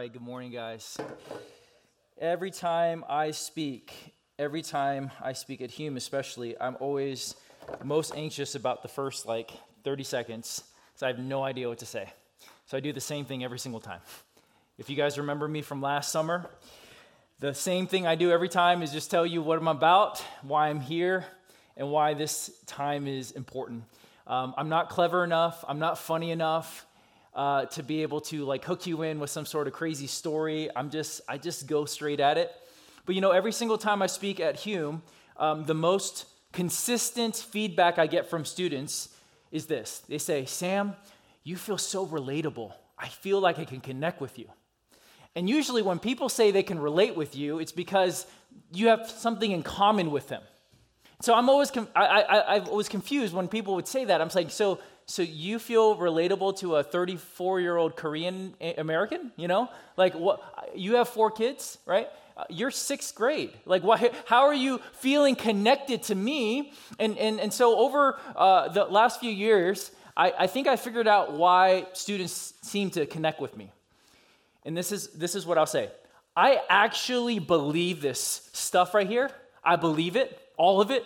[0.00, 0.96] right, good morning, guys.
[2.18, 7.34] Every time I speak, every time I speak at Hume, especially, I'm always
[7.84, 9.50] most anxious about the first like
[9.84, 12.10] 30 seconds, so I have no idea what to say.
[12.64, 14.00] So I do the same thing every single time.
[14.78, 16.48] If you guys remember me from last summer,
[17.38, 20.70] the same thing I do every time is just tell you what I'm about, why
[20.70, 21.26] I'm here,
[21.76, 23.84] and why this time is important.
[24.26, 26.86] Um, I'm not clever enough, I'm not funny enough
[27.34, 30.68] uh, to be able to like hook you in with some sort of crazy story.
[30.74, 32.52] I'm just, I just go straight at it.
[33.06, 35.02] But you know, every single time I speak at Hume,
[35.36, 39.08] um, the most consistent feedback I get from students
[39.50, 40.94] is this they say, Sam,
[41.44, 42.72] you feel so relatable.
[42.98, 44.46] I feel like I can connect with you.
[45.36, 48.26] And usually, when people say they can relate with you, it's because
[48.72, 50.42] you have something in common with them.
[51.22, 54.20] So I'm always, com- I, I, I was confused when people would say that.
[54.20, 59.32] I'm saying, so so you feel relatable to a 34 year old Korean American?
[59.34, 60.40] You know, like what?
[60.76, 62.08] You have four kids, right?
[62.36, 63.50] Uh, you're sixth grade.
[63.66, 66.72] Like, why, how are you feeling connected to me?
[67.00, 71.08] And and and so over uh, the last few years, I, I think I figured
[71.08, 73.72] out why students seem to connect with me.
[74.64, 75.90] And this is this is what I'll say.
[76.36, 79.28] I actually believe this stuff right here.
[79.64, 81.04] I believe it, all of it,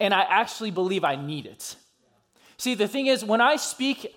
[0.00, 1.76] and I actually believe I need it.
[2.62, 4.16] See, the thing is, when I speak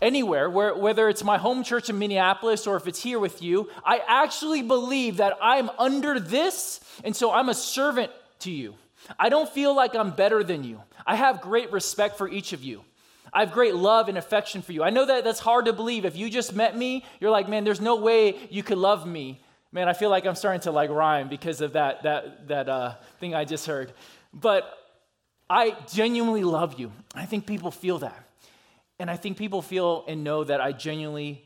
[0.00, 3.68] anywhere, where, whether it's my home church in Minneapolis or if it's here with you,
[3.84, 8.74] I actually believe that I'm under this, and so I'm a servant to you.
[9.18, 10.80] I don't feel like I'm better than you.
[11.06, 12.82] I have great respect for each of you.
[13.34, 14.82] I have great love and affection for you.
[14.82, 16.06] I know that that's hard to believe.
[16.06, 19.42] If you just met me, you're like, man, there's no way you could love me.
[19.72, 22.94] Man, I feel like I'm starting to like rhyme because of that that that uh,
[23.20, 23.92] thing I just heard.
[24.32, 24.83] But
[25.48, 26.92] I genuinely love you.
[27.14, 28.28] I think people feel that.
[28.98, 31.44] And I think people feel and know that I genuinely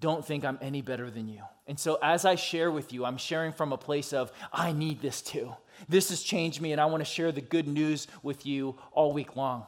[0.00, 1.42] don't think I'm any better than you.
[1.66, 5.00] And so as I share with you, I'm sharing from a place of, I need
[5.00, 5.54] this too.
[5.88, 9.12] This has changed me, and I want to share the good news with you all
[9.12, 9.66] week long.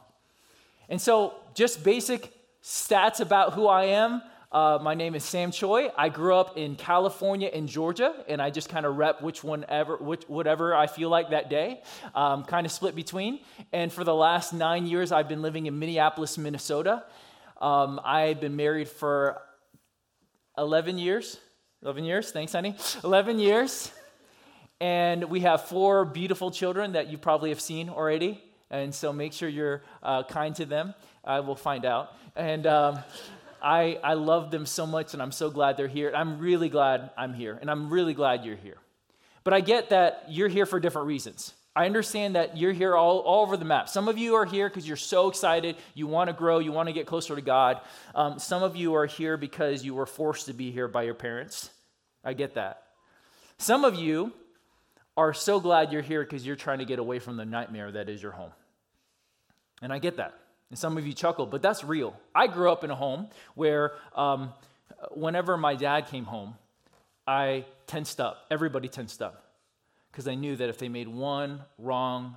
[0.88, 2.32] And so, just basic
[2.62, 4.22] stats about who I am.
[4.50, 5.90] Uh, my name is Sam Choi.
[5.94, 9.66] I grew up in California and Georgia, and I just kind of rep which one
[9.68, 11.82] ever, which, whatever I feel like that day,
[12.14, 13.40] um, kind of split between.
[13.74, 17.04] And for the last nine years, I've been living in Minneapolis, Minnesota.
[17.60, 19.38] Um, I've been married for
[20.56, 21.38] 11 years.
[21.82, 22.74] 11 years, thanks, honey.
[23.04, 23.92] 11 years.
[24.80, 28.42] And we have four beautiful children that you probably have seen already.
[28.70, 30.94] And so make sure you're uh, kind to them.
[31.22, 32.14] I will find out.
[32.34, 32.66] And.
[32.66, 33.00] Um,
[33.62, 36.12] I, I love them so much, and I'm so glad they're here.
[36.14, 38.78] I'm really glad I'm here, and I'm really glad you're here.
[39.44, 41.54] But I get that you're here for different reasons.
[41.74, 43.88] I understand that you're here all, all over the map.
[43.88, 46.88] Some of you are here because you're so excited, you want to grow, you want
[46.88, 47.80] to get closer to God.
[48.14, 51.14] Um, some of you are here because you were forced to be here by your
[51.14, 51.70] parents.
[52.24, 52.82] I get that.
[53.58, 54.32] Some of you
[55.16, 58.08] are so glad you're here because you're trying to get away from the nightmare that
[58.08, 58.52] is your home.
[59.80, 60.34] And I get that.
[60.70, 62.18] And some of you chuckle, but that's real.
[62.34, 64.52] I grew up in a home where um,
[65.12, 66.54] whenever my dad came home,
[67.26, 68.46] I tensed up.
[68.50, 69.44] Everybody tensed up
[70.10, 72.36] because I knew that if they made one wrong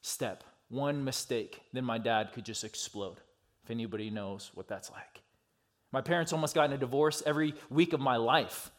[0.00, 3.18] step, one mistake, then my dad could just explode.
[3.64, 5.20] If anybody knows what that's like.
[5.92, 8.70] My parents almost got in a divorce every week of my life.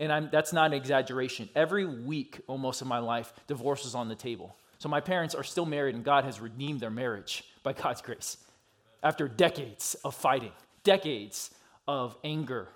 [0.00, 1.48] And I'm, that's not an exaggeration.
[1.54, 4.56] Every week, almost of my life, divorce was on the table.
[4.78, 8.36] So my parents are still married, and God has redeemed their marriage by God's grace
[9.02, 10.52] after decades of fighting,
[10.84, 11.50] decades
[11.88, 12.68] of anger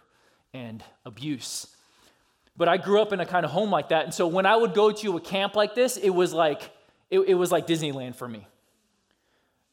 [0.52, 1.68] and abuse.
[2.56, 4.04] But I grew up in a kind of home like that.
[4.04, 6.70] And so when I would go to a camp like this, it was like,
[7.10, 8.46] it, it was like Disneyland for me.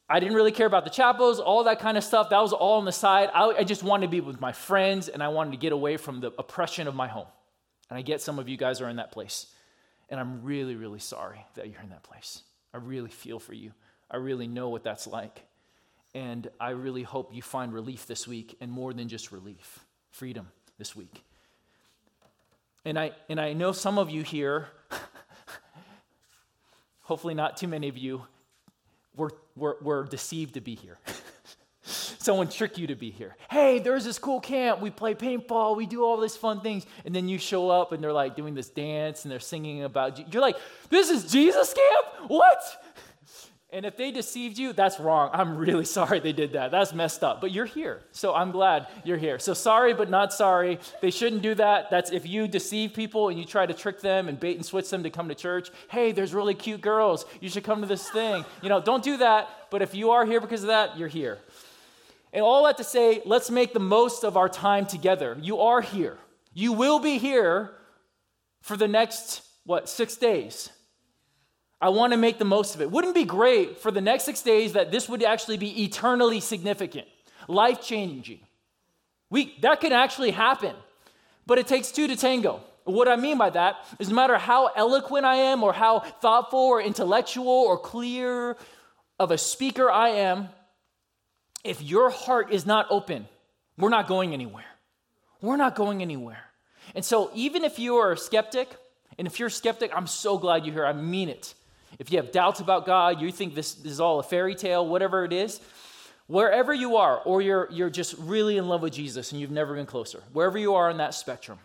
[0.08, 2.28] I didn't really care about the chapels, all that kind of stuff.
[2.28, 3.30] That was all on the side.
[3.34, 5.96] I, I just wanted to be with my friends and I wanted to get away
[5.96, 7.26] from the oppression of my home.
[7.88, 9.46] And I get some of you guys are in that place.
[10.10, 12.42] And I'm really, really sorry that you're in that place.
[12.74, 13.72] I really feel for you.
[14.14, 15.42] I really know what that's like.
[16.14, 19.80] And I really hope you find relief this week and more than just relief,
[20.12, 20.46] freedom
[20.78, 21.24] this week.
[22.84, 24.68] And I, and I know some of you here,
[27.00, 28.22] hopefully not too many of you,
[29.16, 30.96] were, were, were deceived to be here.
[31.82, 33.34] Someone tricked you to be here.
[33.50, 34.80] Hey, there's this cool camp.
[34.80, 35.76] We play paintball.
[35.76, 36.86] We do all these fun things.
[37.04, 40.32] And then you show up and they're like doing this dance and they're singing about,
[40.32, 40.56] you're like,
[40.88, 42.30] this is Jesus camp?
[42.30, 42.62] What?
[43.74, 45.30] And if they deceived you, that's wrong.
[45.32, 46.70] I'm really sorry they did that.
[46.70, 47.40] That's messed up.
[47.40, 48.02] But you're here.
[48.12, 49.40] So I'm glad you're here.
[49.40, 50.78] So sorry, but not sorry.
[51.02, 51.90] They shouldn't do that.
[51.90, 54.88] That's if you deceive people and you try to trick them and bait and switch
[54.90, 55.70] them to come to church.
[55.90, 57.26] Hey, there's really cute girls.
[57.40, 58.44] You should come to this thing.
[58.62, 59.48] You know, don't do that.
[59.70, 61.38] But if you are here because of that, you're here.
[62.32, 65.36] And all that to say, let's make the most of our time together.
[65.40, 66.18] You are here.
[66.52, 67.72] You will be here
[68.62, 70.70] for the next, what, six days.
[71.80, 72.90] I want to make the most of it.
[72.90, 77.06] Wouldn't be great for the next six days that this would actually be eternally significant,
[77.48, 78.40] life changing?
[79.30, 80.74] We, that can actually happen,
[81.46, 82.60] but it takes two to tango.
[82.84, 86.58] What I mean by that is no matter how eloquent I am, or how thoughtful,
[86.58, 88.56] or intellectual, or clear
[89.18, 90.48] of a speaker I am,
[91.64, 93.26] if your heart is not open,
[93.78, 94.64] we're not going anywhere.
[95.40, 96.44] We're not going anywhere.
[96.94, 98.68] And so, even if you are a skeptic,
[99.18, 100.86] and if you're a skeptic, I'm so glad you're here.
[100.86, 101.54] I mean it.
[101.98, 104.86] If you have doubts about God, you think this, this is all a fairy tale,
[104.86, 105.60] whatever it is,
[106.26, 109.74] wherever you are, or you're, you're just really in love with Jesus and you've never
[109.74, 111.58] been closer, wherever you are in that spectrum,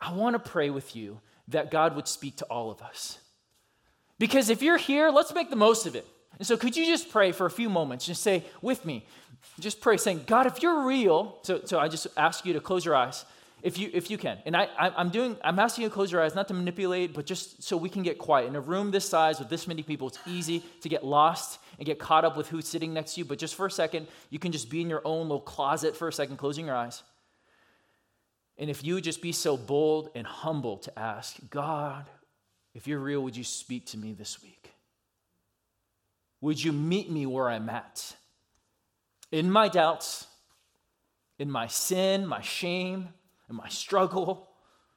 [0.00, 3.18] I want to pray with you that God would speak to all of us.
[4.18, 6.06] Because if you're here, let's make the most of it.
[6.38, 8.04] And so, could you just pray for a few moments?
[8.04, 9.06] Just say with me,
[9.58, 12.84] just pray, saying, God, if you're real, so, so I just ask you to close
[12.84, 13.24] your eyes
[13.66, 14.38] if you if you can.
[14.46, 17.26] And I, i'm doing i'm asking you to close your eyes not to manipulate but
[17.26, 18.46] just so we can get quiet.
[18.46, 21.84] In a room this size with this many people it's easy to get lost and
[21.84, 23.24] get caught up with who's sitting next to you.
[23.24, 26.06] But just for a second you can just be in your own little closet for
[26.06, 27.02] a second closing your eyes.
[28.56, 32.08] And if you just be so bold and humble to ask god
[32.72, 34.70] if you're real would you speak to me this week?
[36.40, 38.14] Would you meet me where i'm at?
[39.32, 40.28] In my doubts
[41.36, 43.08] in my sin my shame
[43.48, 44.48] in my struggle.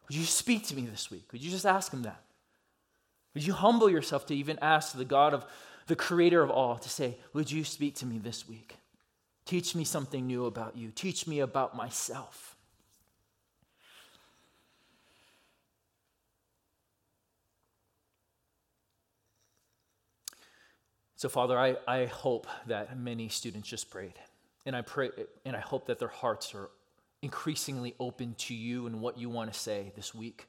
[0.08, 1.32] Would you speak to me this week?
[1.32, 2.22] Would you just ask him that?
[3.34, 5.46] Would you humble yourself to even ask the God of
[5.88, 8.78] the creator of all to say, Would you speak to me this week?
[9.46, 10.92] Teach me something new about you.
[10.92, 12.56] Teach me about myself.
[21.16, 24.14] So, Father, I, I hope that many students just prayed.
[24.66, 25.10] And I pray
[25.44, 26.70] and I hope that their hearts are
[27.22, 30.48] increasingly open to you and what you want to say this week.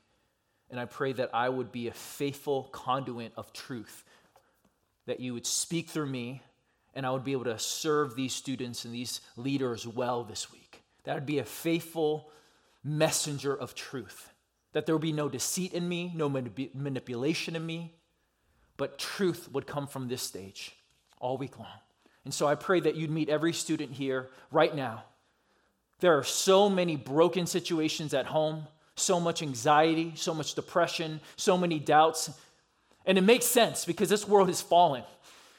[0.71, 4.05] And I pray that I would be a faithful conduit of truth,
[5.07, 6.43] that you would speak through me,
[6.95, 10.83] and I would be able to serve these students and these leaders well this week.
[11.05, 12.31] That would be a faithful
[12.85, 14.33] messenger of truth,
[14.73, 17.95] that there would be no deceit in me, no manip- manipulation in me,
[18.77, 20.77] but truth would come from this stage
[21.19, 21.69] all week long.
[22.25, 25.05] And so I pray that you'd meet every student here right now
[26.01, 28.67] there are so many broken situations at home,
[28.97, 32.31] so much anxiety, so much depression, so many doubts.
[33.07, 35.05] And it makes sense because this world is fallen.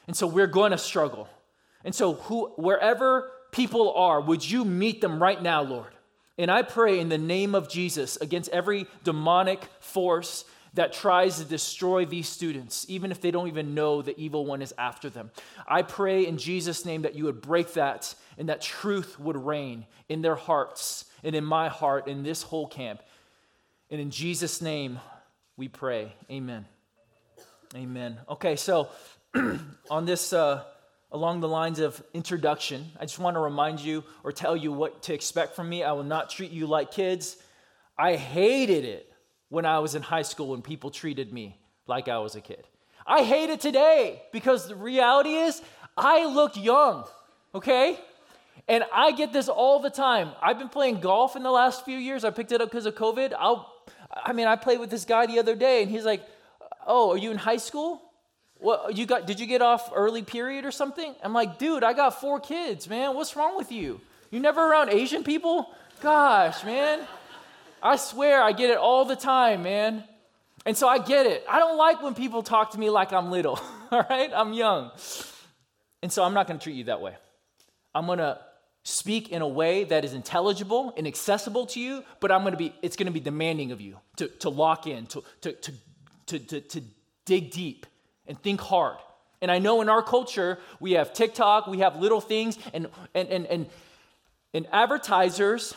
[0.06, 1.28] And so we're going to struggle.
[1.84, 5.94] And so who, wherever people are, would you meet them right now, Lord?
[6.38, 10.44] And I pray in the name of Jesus against every demonic force
[10.74, 14.62] that tries to destroy these students, even if they don't even know the evil one
[14.62, 15.30] is after them.
[15.68, 19.86] I pray in Jesus' name that you would break that and that truth would reign
[20.08, 23.02] in their hearts and in my heart in this whole camp.
[23.90, 24.98] And in Jesus' name
[25.56, 26.14] we pray.
[26.30, 26.64] Amen.
[27.74, 28.18] Amen.
[28.28, 28.88] Okay, so
[29.90, 30.64] on this, uh,
[31.10, 35.02] along the lines of introduction, I just want to remind you or tell you what
[35.04, 35.82] to expect from me.
[35.82, 37.36] I will not treat you like kids.
[37.98, 39.11] I hated it
[39.52, 42.66] when I was in high school when people treated me like I was a kid.
[43.06, 45.60] I hate it today because the reality is
[45.94, 47.04] I look young,
[47.54, 47.98] okay?
[48.66, 50.30] And I get this all the time.
[50.40, 52.24] I've been playing golf in the last few years.
[52.24, 53.34] I picked it up because of COVID.
[53.38, 53.70] I'll,
[54.10, 56.22] I mean, I played with this guy the other day, and he's like,
[56.86, 58.00] "Oh, are you in high school?
[58.58, 59.26] What you got?
[59.26, 62.88] Did you get off early period or something?" I'm like, "Dude, I got four kids,
[62.88, 63.14] man.
[63.14, 64.00] What's wrong with you?
[64.30, 65.74] You never around Asian people?
[66.00, 67.00] Gosh, man."
[67.82, 70.04] I swear I get it all the time, man.
[70.64, 71.44] And so I get it.
[71.48, 73.60] I don't like when people talk to me like I'm little,
[73.90, 74.30] all right?
[74.32, 74.92] I'm young.
[76.02, 77.16] And so I'm not going to treat you that way.
[77.94, 78.38] I'm going to
[78.84, 82.58] speak in a way that is intelligible and accessible to you, but I'm going to
[82.58, 85.72] be, it's going to be demanding of you to, to lock in, to, to, to,
[86.26, 86.80] to, to, to
[87.24, 87.86] dig deep
[88.26, 88.96] and think hard.
[89.40, 93.28] And I know in our culture, we have TikTok, we have little things, and, and,
[93.28, 93.66] and, and,
[94.54, 95.74] and advertisers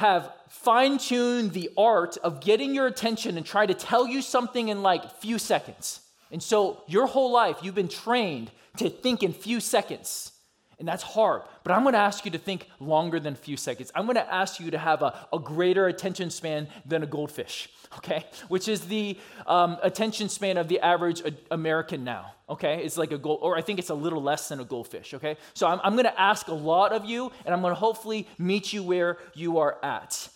[0.00, 4.68] have fine tuned the art of getting your attention and try to tell you something
[4.68, 6.00] in like few seconds.
[6.32, 10.32] And so your whole life you've been trained to think in few seconds.
[10.80, 11.42] And that's hard.
[11.62, 13.92] But I'm going to ask you to think longer than a few seconds.
[13.94, 17.68] I'm going to ask you to have a, a greater attention span than a goldfish,
[17.98, 18.24] okay?
[18.48, 22.82] Which is the um, attention span of the average American now, okay?
[22.82, 25.36] It's like a gold, or I think it's a little less than a goldfish, okay?
[25.52, 28.26] So I'm, I'm going to ask a lot of you, and I'm going to hopefully
[28.38, 30.30] meet you where you are at.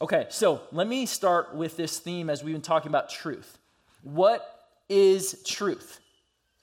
[0.00, 3.58] Okay, so let me start with this theme as we've been talking about truth.
[4.02, 6.00] What is truth?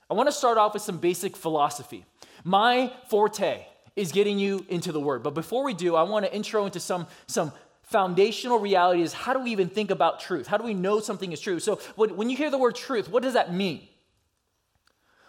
[0.10, 2.04] I want to start off with some basic philosophy.
[2.44, 3.66] My forte
[3.96, 5.24] is getting you into the word.
[5.24, 7.52] But before we do, I want to intro into some, some
[7.82, 10.48] foundational reality is how do we even think about truth?
[10.48, 11.60] How do we know something is true?
[11.60, 13.88] So when you hear the word truth, what does that mean?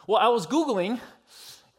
[0.06, 1.00] Well, I was Googling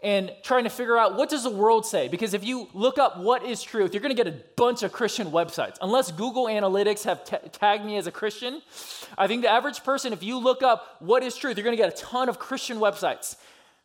[0.01, 3.17] and trying to figure out what does the world say because if you look up
[3.17, 7.03] what is truth you're going to get a bunch of christian websites unless google analytics
[7.03, 8.61] have t- tagged me as a christian
[9.17, 11.81] i think the average person if you look up what is truth you're going to
[11.81, 13.35] get a ton of christian websites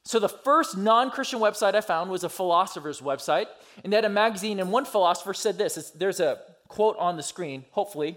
[0.04, 3.46] so the first non-christian website i found was a philosopher's website
[3.82, 7.22] and they had a magazine and one philosopher said this there's a quote on the
[7.22, 8.16] screen hopefully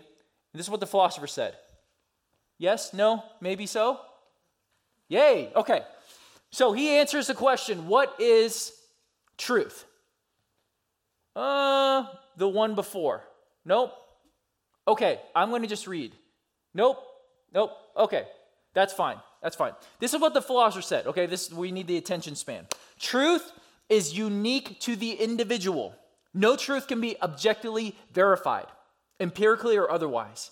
[0.54, 1.56] this is what the philosopher said
[2.58, 4.00] yes no maybe so
[5.10, 5.82] yay okay
[6.52, 8.74] so he answers the question what is
[9.38, 9.86] truth?
[11.36, 13.24] Uh, the one before.
[13.66, 13.94] Nope.
[14.88, 16.14] Okay, I'm going to just read.
[16.74, 17.04] Nope.
[17.54, 17.72] Nope.
[17.96, 18.26] Okay,
[18.74, 19.18] that's fine.
[19.42, 19.74] That's fine.
[20.00, 21.08] This is what the philosopher said.
[21.08, 22.68] Okay, this we need the attention span.
[23.00, 23.52] Truth
[23.90, 25.96] is unique to the individual.
[26.34, 28.68] No truth can be objectively verified,
[29.20, 30.52] empirically or otherwise.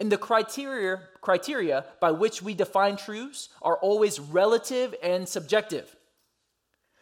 [0.00, 5.94] And the criteria, criteria by which we define truths are always relative and subjective.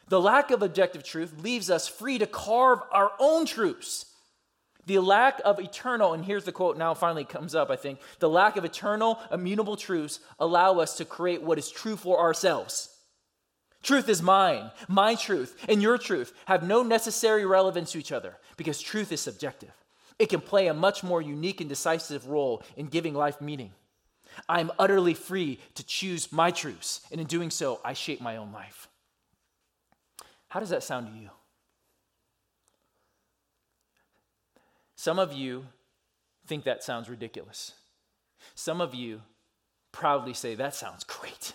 [0.09, 4.07] The lack of objective truth leaves us free to carve our own truths.
[4.87, 8.01] The lack of eternal, and here's the quote now finally comes up, I think.
[8.19, 12.89] The lack of eternal, immutable truths allow us to create what is true for ourselves.
[13.83, 14.71] Truth is mine.
[14.89, 19.21] My truth and your truth have no necessary relevance to each other because truth is
[19.21, 19.73] subjective.
[20.19, 23.73] It can play a much more unique and decisive role in giving life meaning.
[24.49, 28.53] I'm utterly free to choose my truths, and in doing so, I shape my own
[28.53, 28.89] life.
[30.49, 31.31] How does that sound to you?
[35.03, 35.67] Some of you
[36.47, 37.73] think that sounds ridiculous.
[38.55, 39.23] Some of you
[39.91, 41.55] proudly say, That sounds great.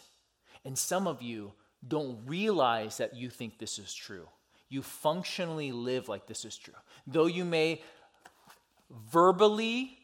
[0.65, 1.53] And some of you
[1.87, 4.27] don't realize that you think this is true.
[4.67, 6.73] You functionally live like this is true.
[7.05, 7.81] Though you may
[9.09, 9.97] verbally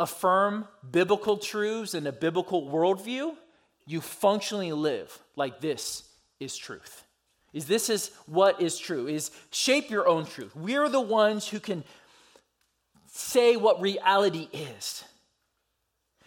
[0.00, 3.36] affirm biblical truths and a biblical worldview,
[3.86, 6.02] you functionally live like this
[6.40, 7.04] is truth.
[7.52, 9.06] Is this is what is true?
[9.06, 10.54] Is shape your own truth.
[10.54, 11.84] We're the ones who can
[13.06, 15.04] say what reality is.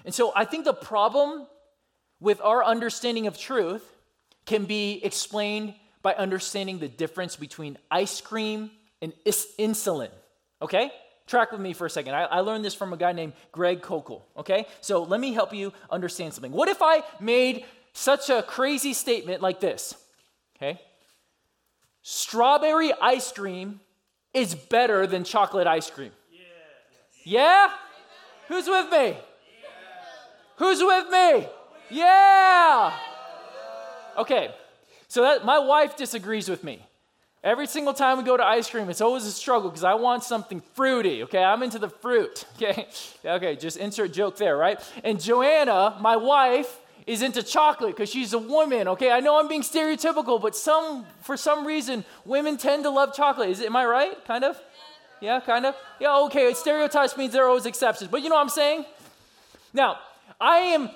[0.06, 1.48] And so I think the problem
[2.20, 3.84] with our understanding of truth
[4.46, 10.10] can be explained by understanding the difference between ice cream and insulin.
[10.62, 10.92] Okay?
[11.27, 12.13] Track with me for a second.
[12.13, 14.22] I, I, learned this from a guy named Greg Koukl.
[14.38, 14.68] Okay?
[14.82, 16.51] So let me help you understand something.
[16.51, 19.96] What if I made such a crazy statement like this?
[20.58, 20.82] Okay?
[22.03, 23.79] Strawberry ice cream
[24.33, 26.12] is better than chocolate ice cream.
[26.31, 26.41] Yeah?
[27.24, 27.72] yeah?
[28.50, 29.07] Who's with me?
[29.07, 29.15] Yeah.
[30.57, 31.48] Who's with me?
[31.89, 32.93] Yeah!
[34.17, 34.53] Okay,
[35.07, 36.86] so that, my wife disagrees with me.
[37.43, 40.24] Every single time we go to ice cream, it's always a struggle because I want
[40.24, 41.43] something fruity, okay?
[41.43, 42.88] I'm into the fruit, okay?
[43.25, 44.79] Okay, just insert joke there, right?
[45.03, 49.12] And Joanna, my wife, is into chocolate because she's a woman, okay?
[49.12, 53.50] I know I'm being stereotypical, but some for some reason women tend to love chocolate.
[53.50, 54.25] Is am I right?
[54.25, 54.60] Kind of?
[55.22, 55.75] Yeah, kind of?
[56.00, 58.10] Yeah, okay, stereotypes means there are always exceptions.
[58.10, 58.86] But you know what I'm saying?
[59.74, 60.00] Now,
[60.39, 60.89] I am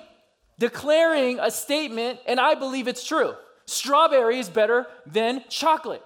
[0.58, 3.34] declaring a statement and I believe it's true.
[3.66, 6.02] Strawberry is better than chocolate.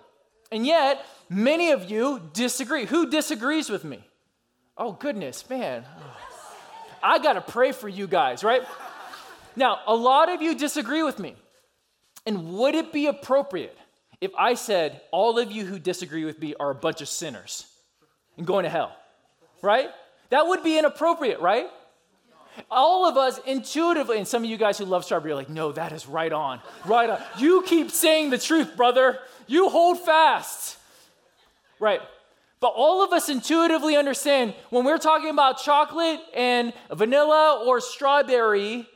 [0.51, 2.85] And yet, many of you disagree.
[2.87, 4.05] Who disagrees with me?
[4.77, 5.85] Oh, goodness, man.
[7.03, 8.63] I got to pray for you guys, right?
[9.57, 11.37] Now, a lot of you disagree with me.
[12.25, 13.77] And would it be appropriate
[14.21, 17.67] if I said, all of you who disagree with me are a bunch of sinners
[18.37, 18.95] and going to hell?
[19.61, 19.91] Right?
[20.31, 21.67] That would be inappropriate, right?
[22.71, 25.73] All of us intuitively, and some of you guys who love strawberry are like, no,
[25.73, 27.21] that is right on, right on.
[27.39, 29.19] You keep saying the truth, brother.
[29.47, 30.77] You hold fast.
[31.81, 32.01] Right.
[32.61, 38.87] But all of us intuitively understand when we're talking about chocolate and vanilla or strawberry,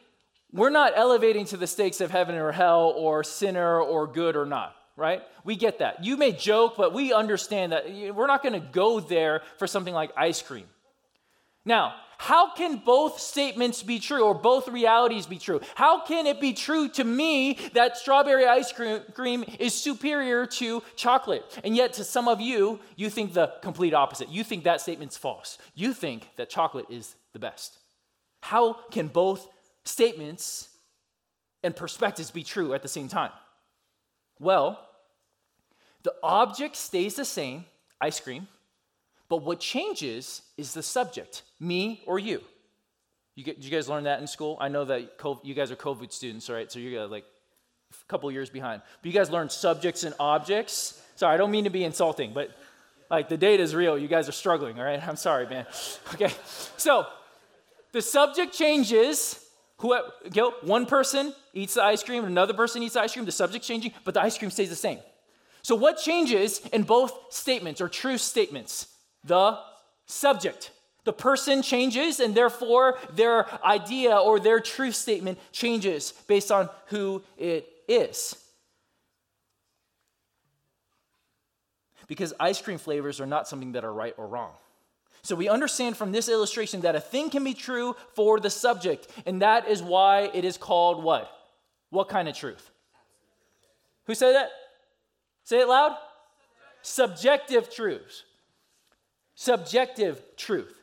[0.56, 4.46] we're not elevating to the stakes of heaven or hell or sinner or good or
[4.46, 5.22] not, right?
[5.44, 6.04] We get that.
[6.04, 9.94] You may joke, but we understand that we're not going to go there for something
[9.94, 10.66] like ice cream.
[11.64, 15.60] Now, how can both statements be true or both realities be true?
[15.75, 21.44] How can it be true to me that strawberry ice cream is superior to chocolate?
[21.62, 24.30] And yet, to some of you, you think the complete opposite.
[24.30, 25.58] You think that statement's false.
[25.75, 27.78] You think that chocolate is the best.
[28.40, 29.46] How can both
[29.86, 30.68] statements
[31.62, 33.30] and perspectives be true at the same time?
[34.38, 34.78] Well,
[36.02, 37.64] the object stays the same,
[38.00, 38.48] ice cream,
[39.28, 42.42] but what changes is the subject, me or you.
[43.34, 44.56] You you guys learn that in school?
[44.60, 46.70] I know that COVID, you guys are COVID students, right?
[46.70, 47.24] So you're like
[47.90, 48.82] a couple years behind.
[49.00, 51.00] But you guys learned subjects and objects.
[51.16, 52.50] Sorry, I don't mean to be insulting, but
[53.10, 53.96] Like the data is real.
[53.96, 55.06] You guys are struggling, all right?
[55.08, 55.66] I'm sorry, man.
[56.14, 56.32] Okay.
[56.76, 57.06] So
[57.92, 59.42] the subject changes.
[59.78, 59.97] Who,
[60.30, 63.92] Gil, one person eats the ice cream, another person eats ice cream, the subject changing,
[64.04, 64.99] but the ice cream stays the same.
[65.62, 68.87] So what changes in both statements or true statements?
[69.25, 69.59] The
[70.06, 70.71] subject.
[71.04, 77.23] The person changes, and therefore their idea or their truth statement changes based on who
[77.37, 78.37] it is.
[82.06, 84.52] because ice cream flavors are not something that are right or wrong.
[85.26, 89.09] So we understand from this illustration that a thing can be true for the subject,
[89.26, 91.30] and that is why it is called what?
[91.90, 92.71] What kind of truth?
[94.04, 94.50] Who said that?
[95.45, 95.97] Say it loud.
[96.83, 98.23] Subjective truths.
[99.35, 100.75] Subjective truth.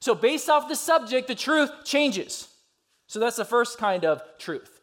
[0.00, 2.48] So, based off the subject, the truth changes.
[3.06, 4.80] So, that's the first kind of truth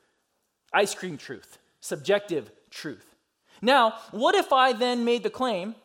[0.72, 3.16] ice cream truth, subjective truth.
[3.62, 5.76] Now, what if I then made the claim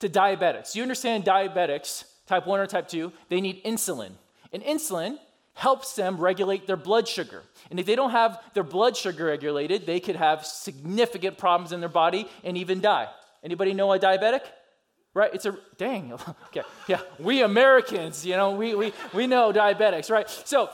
[0.00, 0.74] to diabetics.
[0.74, 4.12] You understand diabetics, type 1 or type 2, they need insulin.
[4.52, 5.18] And insulin
[5.54, 7.42] helps them regulate their blood sugar.
[7.70, 11.80] And if they don't have their blood sugar regulated, they could have significant problems in
[11.80, 13.08] their body and even die.
[13.42, 14.40] Anybody know a diabetic?
[15.14, 15.32] Right?
[15.32, 16.12] It's a dang.
[16.48, 16.62] Okay.
[16.88, 17.00] Yeah.
[17.18, 20.28] We Americans, you know, we we we know diabetics, right?
[20.28, 20.70] So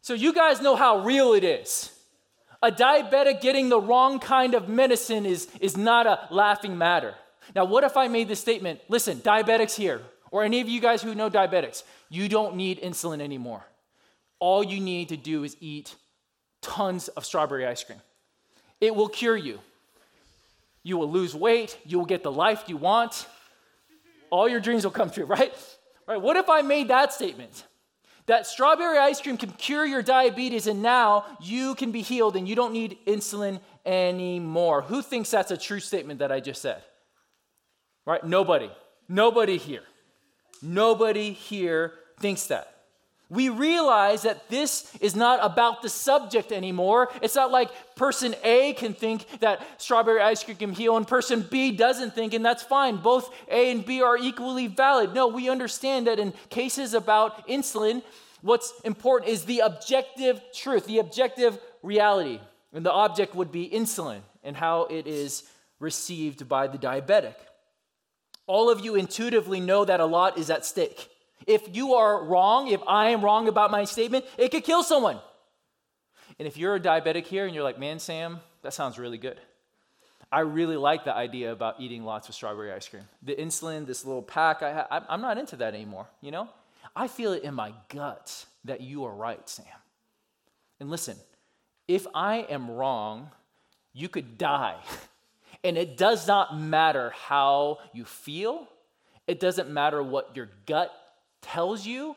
[0.00, 1.92] so you guys know how real it is.
[2.62, 7.14] A diabetic getting the wrong kind of medicine is, is not a laughing matter.
[7.54, 8.80] Now, what if I made this statement?
[8.88, 13.20] Listen, diabetics here, or any of you guys who know diabetics, you don't need insulin
[13.20, 13.64] anymore.
[14.38, 15.94] All you need to do is eat
[16.62, 18.00] tons of strawberry ice cream.
[18.80, 19.60] It will cure you.
[20.82, 23.26] You will lose weight, you will get the life you want.
[24.30, 25.52] All your dreams will come true, right?
[26.06, 26.20] Right?
[26.20, 27.64] What if I made that statement?
[28.26, 32.48] That strawberry ice cream can cure your diabetes and now you can be healed and
[32.48, 34.82] you don't need insulin anymore.
[34.82, 36.82] Who thinks that's a true statement that I just said?
[38.06, 38.22] Right?
[38.24, 38.70] Nobody.
[39.08, 39.82] Nobody here.
[40.62, 42.74] Nobody here thinks that.
[43.30, 47.10] We realize that this is not about the subject anymore.
[47.22, 51.46] It's not like person A can think that strawberry ice cream can heal and person
[51.48, 52.96] B doesn't think, and that's fine.
[52.96, 55.14] Both A and B are equally valid.
[55.14, 58.02] No, we understand that in cases about insulin,
[58.42, 62.40] what's important is the objective truth, the objective reality.
[62.72, 65.44] And the object would be insulin and how it is
[65.78, 67.34] received by the diabetic
[68.50, 71.08] all of you intuitively know that a lot is at stake.
[71.46, 75.20] If you are wrong, if I am wrong about my statement, it could kill someone.
[76.36, 79.40] And if you're a diabetic here and you're like, man, Sam, that sounds really good.
[80.32, 83.04] I really like the idea about eating lots of strawberry ice cream.
[83.22, 86.48] The insulin, this little pack, I ha- I'm not into that anymore, you know?
[86.96, 89.64] I feel it in my gut that you are right, Sam.
[90.80, 91.16] And listen,
[91.86, 93.30] if I am wrong,
[93.92, 94.76] you could die
[95.62, 98.66] And it does not matter how you feel,
[99.26, 100.92] it doesn't matter what your gut
[101.42, 102.16] tells you.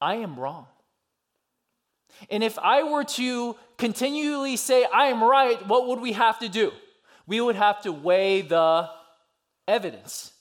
[0.00, 0.66] I am wrong.
[2.30, 6.48] And if I were to continually say I am right, what would we have to
[6.48, 6.72] do?
[7.26, 8.88] We would have to weigh the
[9.66, 10.32] evidence.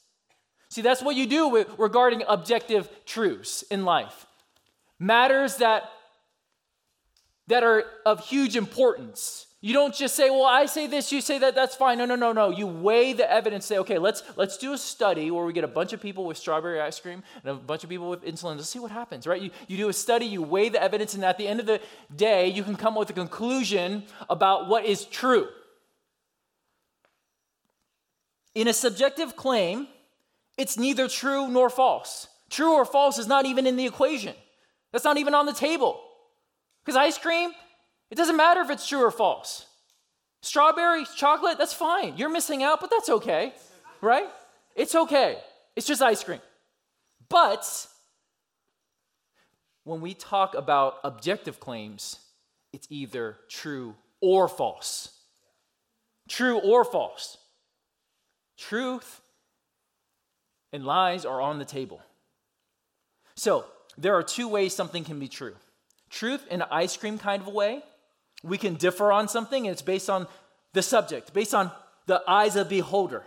[0.69, 4.25] See, that's what you do with, regarding objective truths in life.
[4.99, 5.89] Matters that,
[7.47, 11.39] that are of huge importance you don't just say, well, I say this, you say
[11.39, 11.97] that, that's fine.
[11.97, 12.51] No, no, no, no.
[12.51, 15.67] You weigh the evidence, say, okay, let's let's do a study where we get a
[15.67, 18.57] bunch of people with strawberry ice cream and a bunch of people with insulin.
[18.57, 19.41] Let's see what happens, right?
[19.41, 21.81] You, you do a study, you weigh the evidence, and at the end of the
[22.15, 25.47] day, you can come with a conclusion about what is true.
[28.53, 29.87] In a subjective claim,
[30.55, 32.27] it's neither true nor false.
[32.49, 34.35] True or false is not even in the equation.
[34.91, 35.99] That's not even on the table.
[36.83, 37.51] Because ice cream,
[38.09, 39.65] it doesn't matter if it's true or false.
[40.41, 42.15] Strawberry, chocolate, that's fine.
[42.17, 43.53] You're missing out, but that's okay,
[44.01, 44.27] right?
[44.75, 45.39] It's okay.
[45.75, 46.39] It's just ice cream.
[47.29, 47.87] But
[49.83, 52.19] when we talk about objective claims,
[52.71, 55.09] it's either true or false.
[56.29, 57.37] True or false.
[58.57, 59.21] Truth
[60.71, 62.01] and lies are on the table.
[63.35, 63.65] So,
[63.97, 65.55] there are two ways something can be true
[66.09, 67.83] truth in an ice cream kind of a way,
[68.47, 70.27] we can differ on something, and it's based on
[70.73, 71.71] the subject, based on
[72.05, 73.23] the eyes of the beholder.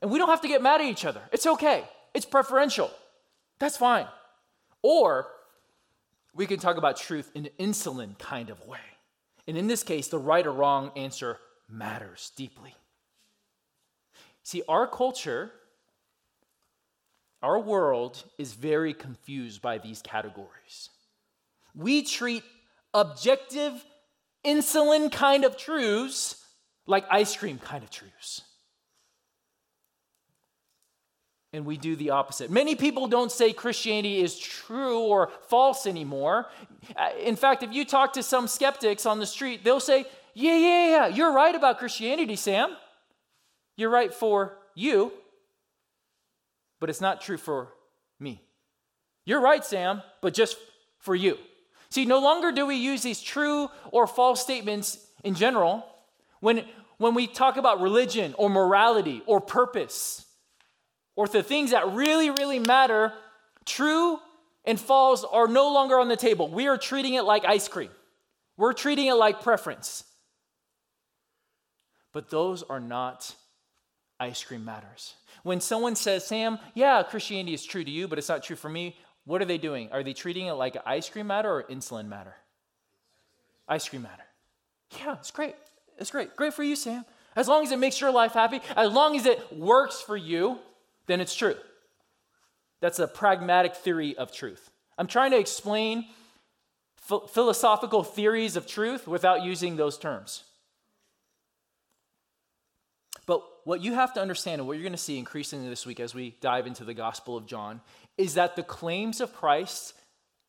[0.00, 1.20] And we don't have to get mad at each other.
[1.32, 2.90] It's okay, it's preferential.
[3.58, 4.06] That's fine.
[4.82, 5.26] Or
[6.34, 8.78] we can talk about truth in an insulin kind of way.
[9.46, 12.74] And in this case, the right or wrong answer matters deeply.
[14.42, 15.50] See, our culture,
[17.42, 20.90] our world is very confused by these categories.
[21.74, 22.44] We treat
[22.92, 23.84] objective
[24.46, 26.44] insulin kind of truths
[26.86, 28.42] like ice cream kind of truths.
[31.56, 32.50] and we do the opposite.
[32.50, 36.46] Many people don't say Christianity is true or false anymore.
[36.94, 40.04] Uh, in fact, if you talk to some skeptics on the street, they'll say,
[40.34, 42.76] Yeah, yeah, yeah, you're right about Christianity, Sam.
[43.76, 45.12] You're right for you,
[46.78, 47.72] but it's not true for
[48.20, 48.42] me.
[49.24, 50.58] You're right, Sam, but just
[50.98, 51.38] for you.
[51.90, 55.86] See, no longer do we use these true or false statements in general
[56.40, 56.64] when,
[56.98, 60.26] when we talk about religion or morality or purpose
[61.16, 63.12] or the things that really, really matter.
[63.64, 64.20] True
[64.64, 66.48] and false are no longer on the table.
[66.48, 67.90] We are treating it like ice cream,
[68.56, 70.04] we're treating it like preference.
[72.12, 73.34] But those are not
[74.18, 75.14] ice cream matters.
[75.42, 78.70] When someone says, Sam, yeah, Christianity is true to you, but it's not true for
[78.70, 79.90] me, what are they doing?
[79.92, 82.36] Are they treating it like ice cream matter or insulin matter?
[83.68, 84.22] Ice cream matter.
[84.98, 85.56] Yeah, it's great.
[85.98, 86.36] It's great.
[86.36, 87.04] Great for you, Sam.
[87.34, 90.58] As long as it makes your life happy, as long as it works for you,
[91.06, 91.56] then it's true.
[92.80, 94.70] That's a pragmatic theory of truth.
[94.96, 96.06] I'm trying to explain
[97.28, 100.44] philosophical theories of truth without using those terms.
[103.26, 105.98] But what you have to understand, and what you're going to see increasingly this week
[105.98, 107.80] as we dive into the Gospel of John,
[108.18, 109.94] is that the claims of Christ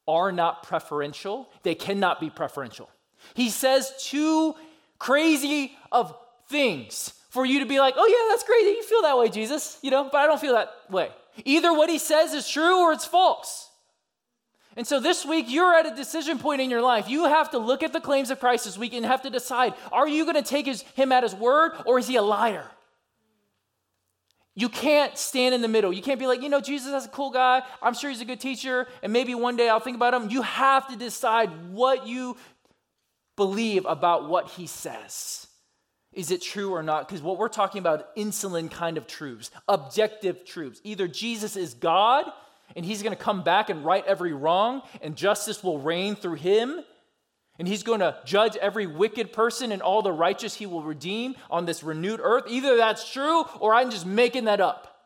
[0.08, 1.50] are not preferential.
[1.64, 2.90] They cannot be preferential.
[3.34, 4.56] He says two
[5.00, 6.16] crazy of
[6.50, 9.30] things for you to be like, oh, yeah, that's great that you feel that way,
[9.30, 11.10] Jesus, you know, but I don't feel that way.
[11.46, 13.70] Either what he says is true or it's false.
[14.76, 17.10] And so this week, you're at a decision point in your life.
[17.10, 19.74] You have to look at the claims of Christ this week and have to decide
[19.92, 22.70] are you going to take his, him at his word or is he a liar?
[24.58, 25.94] You can't stand in the middle.
[25.94, 27.62] You can't be like, you know, Jesus is a cool guy.
[27.80, 30.32] I'm sure he's a good teacher, and maybe one day I'll think about him.
[30.32, 32.38] You have to decide what you
[33.36, 35.46] believe about what he says.
[36.12, 37.08] Is it true or not?
[37.08, 40.82] Because what we're talking about, insulin kind of truths, objective truths.
[40.84, 42.26] Either Jesus is God
[42.76, 46.34] and he's going to come back and right every wrong, and justice will reign through
[46.34, 46.82] him,
[47.60, 51.36] and he's going to judge every wicked person and all the righteous he will redeem
[51.50, 52.46] on this renewed earth.
[52.48, 55.06] Either that's true or I'm just making that up.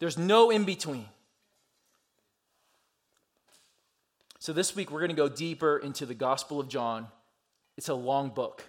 [0.00, 1.06] There's no in between.
[4.38, 7.08] So this week we're going to go deeper into the Gospel of John.
[7.78, 8.62] It's a long book.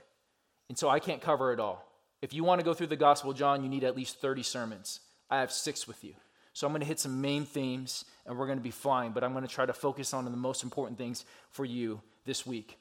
[0.69, 1.85] And so I can't cover it all.
[2.21, 4.43] If you want to go through the Gospel of John, you need at least 30
[4.43, 5.01] sermons.
[5.29, 6.13] I have six with you.
[6.53, 9.25] So I'm going to hit some main themes and we're going to be fine, but
[9.25, 12.77] I'm going to try to focus on the most important things for you this week.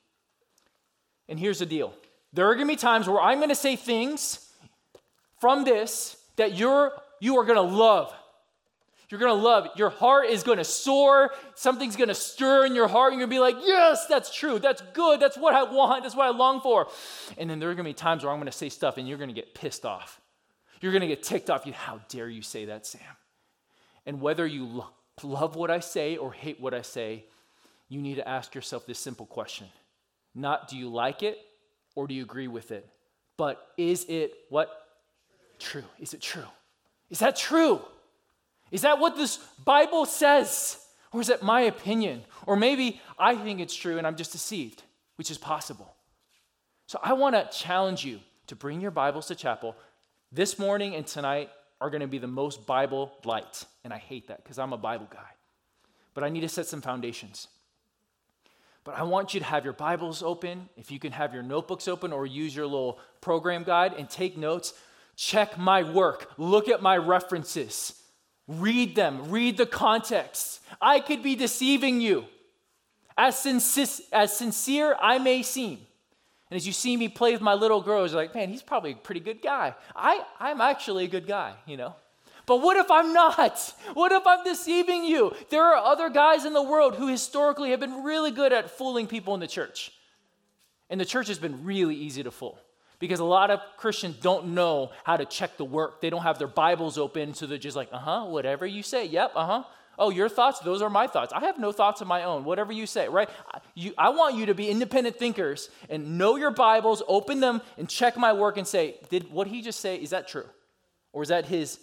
[1.28, 1.94] And here's the deal
[2.32, 4.50] there are going to be times where I'm going to say things
[5.40, 8.12] from this that you're, you are going to love.
[9.08, 9.68] You're going to love.
[9.76, 11.30] Your heart is going to soar.
[11.54, 13.12] Something's going to stir in your heart.
[13.12, 14.58] You're going to be like, yes, that's true.
[14.58, 15.20] That's good.
[15.20, 16.02] That's what I want.
[16.02, 16.88] That's what I long for.
[17.38, 19.06] And then there are going to be times where I'm going to say stuff and
[19.06, 20.20] you're going to get pissed off.
[20.80, 21.66] You're going to get ticked off.
[21.66, 23.00] You, how dare you say that, Sam?
[24.06, 24.90] And whether you lo-
[25.22, 27.26] love what I say or hate what I say,
[27.88, 29.66] you need to ask yourself this simple question.
[30.34, 31.38] Not do you like it
[31.94, 32.88] or do you agree with it,
[33.36, 34.70] but is it what?
[35.58, 35.84] True.
[36.00, 36.46] Is it true?
[37.10, 37.80] Is that true?
[38.70, 40.78] Is that what this Bible says?
[41.12, 42.24] Or is it my opinion?
[42.46, 44.82] Or maybe I think it's true and I'm just deceived,
[45.14, 45.94] which is possible.
[46.86, 48.18] So I want to challenge you
[48.48, 49.76] to bring your Bibles to chapel.
[50.32, 53.64] This morning and tonight are going to be the most Bible light.
[53.84, 55.30] And I hate that because I'm a Bible guy.
[56.14, 57.46] But I need to set some foundations.
[58.84, 60.68] But I want you to have your Bibles open.
[60.76, 64.36] If you can have your notebooks open or use your little program guide and take
[64.36, 64.74] notes,
[65.16, 67.94] check my work, look at my references.
[68.46, 70.60] Read them, read the context.
[70.80, 72.26] I could be deceiving you.
[73.16, 75.78] As, sinci- as sincere I may seem.
[76.50, 78.92] And as you see me play with my little girls, you're like, man, he's probably
[78.92, 79.74] a pretty good guy.
[79.96, 81.94] I, I'm actually a good guy, you know?
[82.46, 83.74] But what if I'm not?
[83.94, 85.32] What if I'm deceiving you?
[85.50, 89.06] There are other guys in the world who historically have been really good at fooling
[89.06, 89.92] people in the church.
[90.90, 92.58] And the church has been really easy to fool
[92.98, 96.00] because a lot of Christians don't know how to check the work.
[96.00, 99.06] They don't have their Bibles open, so they're just like, uh huh, whatever you say.
[99.06, 99.64] Yep, uh huh.
[99.98, 100.58] Oh, your thoughts?
[100.60, 101.32] Those are my thoughts.
[101.32, 102.44] I have no thoughts of my own.
[102.44, 103.28] Whatever you say, right?
[103.74, 107.88] You, I want you to be independent thinkers and know your Bibles, open them, and
[107.88, 110.46] check my work and say, did what he just say, is that true?
[111.12, 111.78] Or is that his,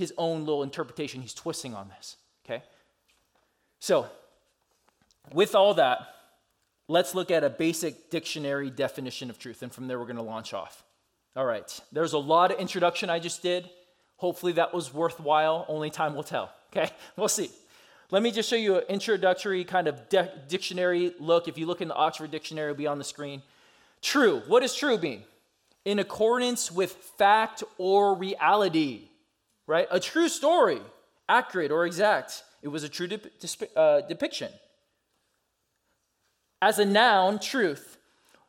[0.00, 1.22] his own little interpretation?
[1.22, 2.64] He's twisting on this, okay?
[3.78, 4.06] So,
[5.32, 5.98] with all that,
[6.88, 10.22] let's look at a basic dictionary definition of truth, and from there we're going to
[10.22, 10.82] launch off.
[11.36, 13.70] All right, there's a lot of introduction I just did.
[14.16, 15.64] Hopefully that was worthwhile.
[15.68, 16.50] Only time will tell.
[16.72, 17.50] Okay, we'll see.
[18.10, 21.46] Let me just show you an introductory kind of de- dictionary look.
[21.46, 23.42] If you look in the Oxford Dictionary, it'll be on the screen.
[24.02, 24.42] True.
[24.48, 25.22] What does true mean?
[25.84, 29.09] In accordance with fact or reality,
[29.70, 29.86] right?
[29.92, 30.80] A true story,
[31.28, 32.42] accurate or exact.
[32.60, 33.08] It was a true
[33.76, 34.50] uh, depiction.
[36.60, 37.96] As a noun, truth,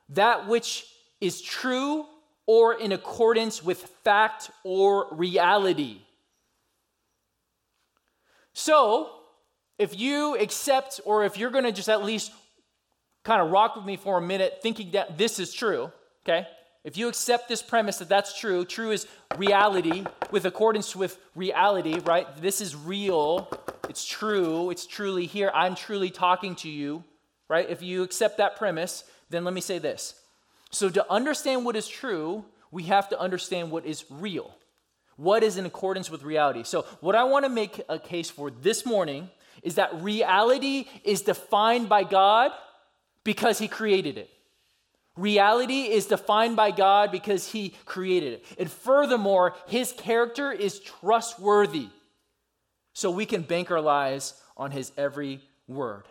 [0.09, 0.83] that which
[1.21, 2.07] is true
[2.47, 5.99] or in accordance with fact or reality.
[8.53, 9.11] So,
[9.77, 12.31] if you accept, or if you're going to just at least
[13.23, 15.91] kind of rock with me for a minute, thinking that this is true,
[16.25, 16.47] okay?
[16.83, 19.05] If you accept this premise that that's true, true is
[19.37, 22.27] reality with accordance with reality, right?
[22.37, 23.49] This is real,
[23.87, 27.03] it's true, it's truly here, I'm truly talking to you,
[27.47, 27.69] right?
[27.69, 30.15] If you accept that premise, then let me say this.
[30.71, 34.55] So, to understand what is true, we have to understand what is real.
[35.17, 36.63] What is in accordance with reality?
[36.63, 39.29] So, what I want to make a case for this morning
[39.61, 42.51] is that reality is defined by God
[43.23, 44.29] because He created it.
[45.17, 48.45] Reality is defined by God because He created it.
[48.57, 51.87] And furthermore, His character is trustworthy.
[52.93, 56.03] So we can bank our lives on His every word.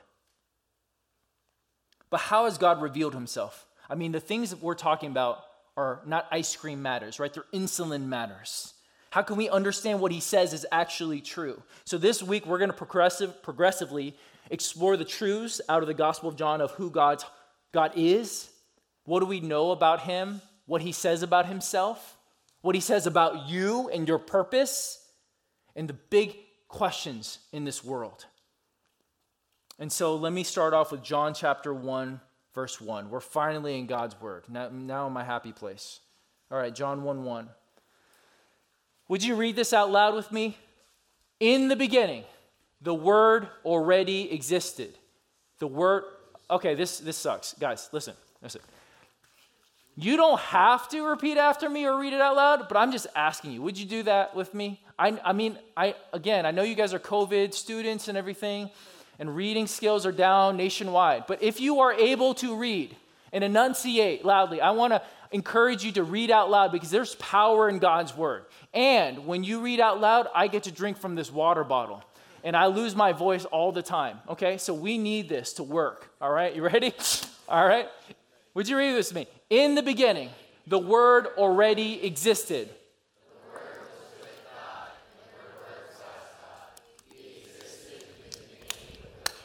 [2.10, 3.66] But how has God revealed Himself?
[3.88, 5.44] I mean, the things that we're talking about
[5.76, 7.32] are not ice cream matters, right?
[7.32, 8.74] They're insulin matters.
[9.10, 11.62] How can we understand what he says is actually true?
[11.84, 14.14] So this week we're going to progressive, progressively
[14.50, 17.24] explore the truths out of the Gospel of John of who God's,
[17.72, 18.49] God is,
[19.10, 22.16] what do we know about him, what he says about himself,
[22.60, 25.04] what he says about you and your purpose,
[25.74, 26.36] and the big
[26.68, 28.26] questions in this world.
[29.80, 32.20] And so let me start off with John chapter 1,
[32.54, 33.10] verse 1.
[33.10, 34.44] We're finally in God's word.
[34.48, 35.98] Now, now in my happy place.
[36.48, 37.48] All right, John 1 1.
[39.08, 40.56] Would you read this out loud with me?
[41.40, 42.22] In the beginning,
[42.80, 44.94] the word already existed.
[45.58, 46.04] The word,
[46.48, 47.54] okay, this, this sucks.
[47.58, 48.60] Guys, listen, listen.
[49.96, 53.06] You don't have to repeat after me or read it out loud, but I'm just
[53.14, 54.80] asking you, would you do that with me?
[54.98, 58.70] I, I mean, I again, I know you guys are COVID students and everything,
[59.18, 61.24] and reading skills are down nationwide.
[61.26, 62.96] But if you are able to read
[63.32, 67.68] and enunciate loudly, I want to encourage you to read out loud because there's power
[67.68, 68.44] in God's word.
[68.74, 72.02] And when you read out loud, I get to drink from this water bottle.
[72.42, 74.18] And I lose my voice all the time.
[74.28, 74.56] Okay?
[74.56, 76.10] So we need this to work.
[76.20, 76.54] All right?
[76.54, 76.94] You ready?
[77.48, 77.88] All right?
[78.54, 79.26] Would you read this to me?
[79.48, 80.30] In the beginning,
[80.66, 82.70] the word already existed.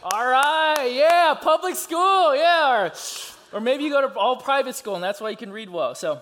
[0.04, 2.84] All right, yeah, public school, yeah.
[2.84, 2.92] Or,
[3.54, 5.96] or maybe you go to all private school and that's why you can read well.
[5.96, 6.22] So,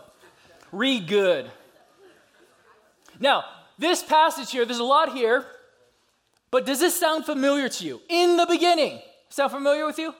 [0.71, 1.51] read good.
[3.19, 3.43] Now,
[3.77, 5.45] this passage here, there's a lot here,
[6.49, 8.01] but does this sound familiar to you?
[8.07, 10.15] In the beginning, sound familiar with you?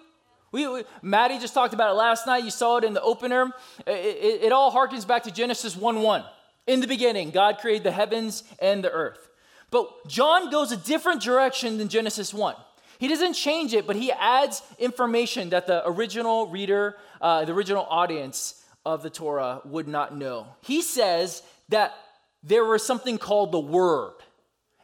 [0.53, 2.43] We, we, Maddie just talked about it last night.
[2.43, 3.51] You saw it in the opener.
[3.87, 6.23] It, it, it all harkens back to Genesis 1 1.
[6.67, 9.29] In the beginning, God created the heavens and the earth.
[9.71, 12.55] But John goes a different direction than Genesis 1.
[12.99, 17.87] He doesn't change it, but he adds information that the original reader, uh, the original
[17.89, 20.45] audience of the Torah would not know.
[20.61, 21.95] He says that
[22.43, 24.13] there was something called the Word,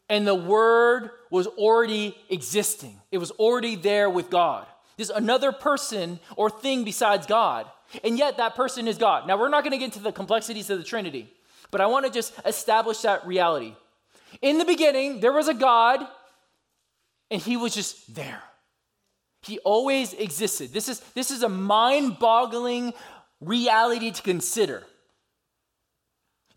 [0.10, 4.65] and the Word was already existing, it was already there with God.
[4.99, 7.67] There's another person or thing besides God,
[8.03, 9.25] and yet that person is God.
[9.25, 11.31] Now, we're not going to get into the complexities of the Trinity,
[11.71, 13.75] but I want to just establish that reality.
[14.41, 16.05] In the beginning, there was a God
[17.31, 18.43] and he was just there.
[19.41, 20.73] He always existed.
[20.73, 22.91] This is, this is a mind boggling
[23.39, 24.83] reality to consider.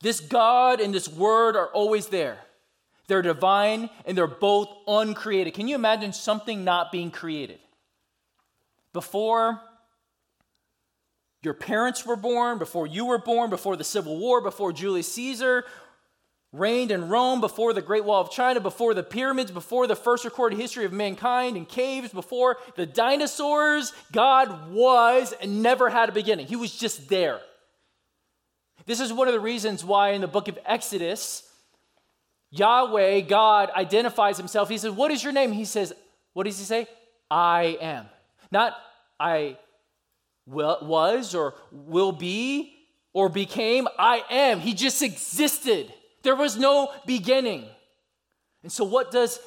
[0.00, 2.38] This God and this Word are always there.
[3.06, 5.54] They're divine and they're both uncreated.
[5.54, 7.60] Can you imagine something not being created?
[8.92, 9.60] Before
[11.42, 15.64] your parents were born, before you were born, before the Civil War, before Julius Caesar
[16.52, 20.24] reigned in Rome before the Great Wall of China, before the pyramids, before the first
[20.24, 23.92] recorded history of mankind in caves, before the dinosaurs.
[24.12, 26.46] God was and never had a beginning.
[26.46, 27.40] He was just there.
[28.84, 31.48] This is one of the reasons why in the book of Exodus,
[32.50, 34.68] Yahweh, God, identifies himself.
[34.68, 35.52] He says, What is your name?
[35.52, 35.94] He says,
[36.34, 36.86] What does he say?
[37.30, 38.06] I am.
[38.52, 38.76] Not
[39.18, 39.56] I
[40.46, 42.74] will, was or will be
[43.12, 43.88] or became.
[43.98, 44.60] I am.
[44.60, 45.92] He just existed.
[46.22, 47.64] There was no beginning.
[48.62, 49.40] And so, what does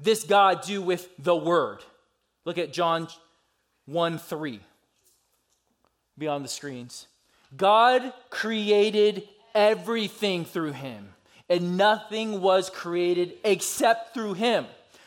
[0.00, 1.78] this God do with the Word?
[2.44, 3.06] Look at John
[3.86, 4.60] 1 3.
[6.18, 7.06] Be on the screens.
[7.56, 11.10] God created everything through him,
[11.48, 14.66] and nothing was created except through him.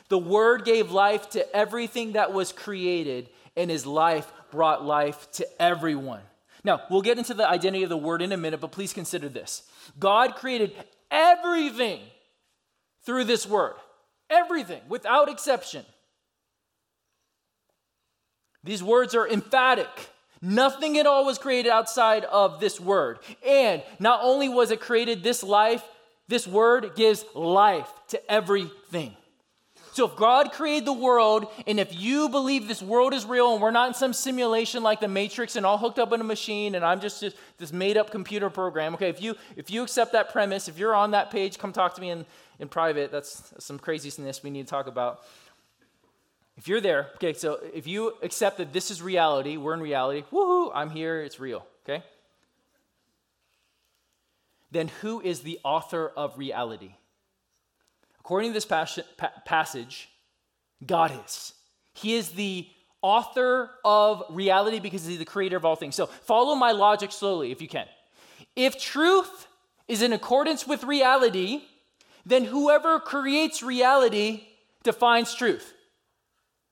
[0.10, 5.48] The Word gave life to everything that was created, and his life brought life to
[5.62, 6.22] everyone.
[6.64, 9.30] Now, we'll get into the identity of the Word in a minute, but please consider
[9.30, 9.64] this
[10.00, 10.74] God created
[11.12, 12.02] everything
[13.06, 13.76] through this word.
[14.30, 15.86] Everything, without exception.
[18.64, 19.88] These words are emphatic.
[20.42, 23.20] Nothing at all was created outside of this word.
[23.48, 25.84] And not only was it created, this life,
[26.28, 29.16] this word gives life to everything.
[29.96, 33.62] So if God created the world, and if you believe this world is real and
[33.62, 36.76] we're not in some simulation like the Matrix and all hooked up in a machine
[36.76, 40.12] and I'm just, just this made up computer program, okay, if you if you accept
[40.12, 42.26] that premise, if you're on that page, come talk to me in,
[42.60, 43.10] in private.
[43.10, 45.22] That's some craziness we need to talk about.
[46.58, 50.26] If you're there, okay, so if you accept that this is reality, we're in reality,
[50.30, 52.04] woohoo, I'm here, it's real, okay?
[54.72, 56.96] Then who is the author of reality?
[58.26, 58.66] According to this
[59.46, 60.10] passage,
[60.84, 61.54] God is.
[61.94, 62.68] He is the
[63.04, 65.94] author of reality because he's the creator of all things.
[65.94, 67.86] So follow my logic slowly if you can.
[68.56, 69.48] If truth
[69.88, 71.62] is in accordance with reality,
[72.26, 74.48] then whoever creates reality
[74.82, 75.74] defines truth.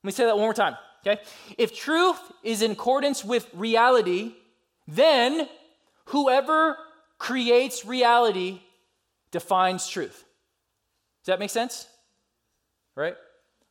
[0.02, 1.22] Let me say that one more time, okay?
[1.60, 4.34] If truth is in accordance with reality,
[4.88, 5.48] then
[6.06, 6.78] whoever
[7.20, 8.62] creates reality
[9.30, 10.26] defines truth.
[11.24, 11.88] Does that make sense?
[12.96, 13.16] Right?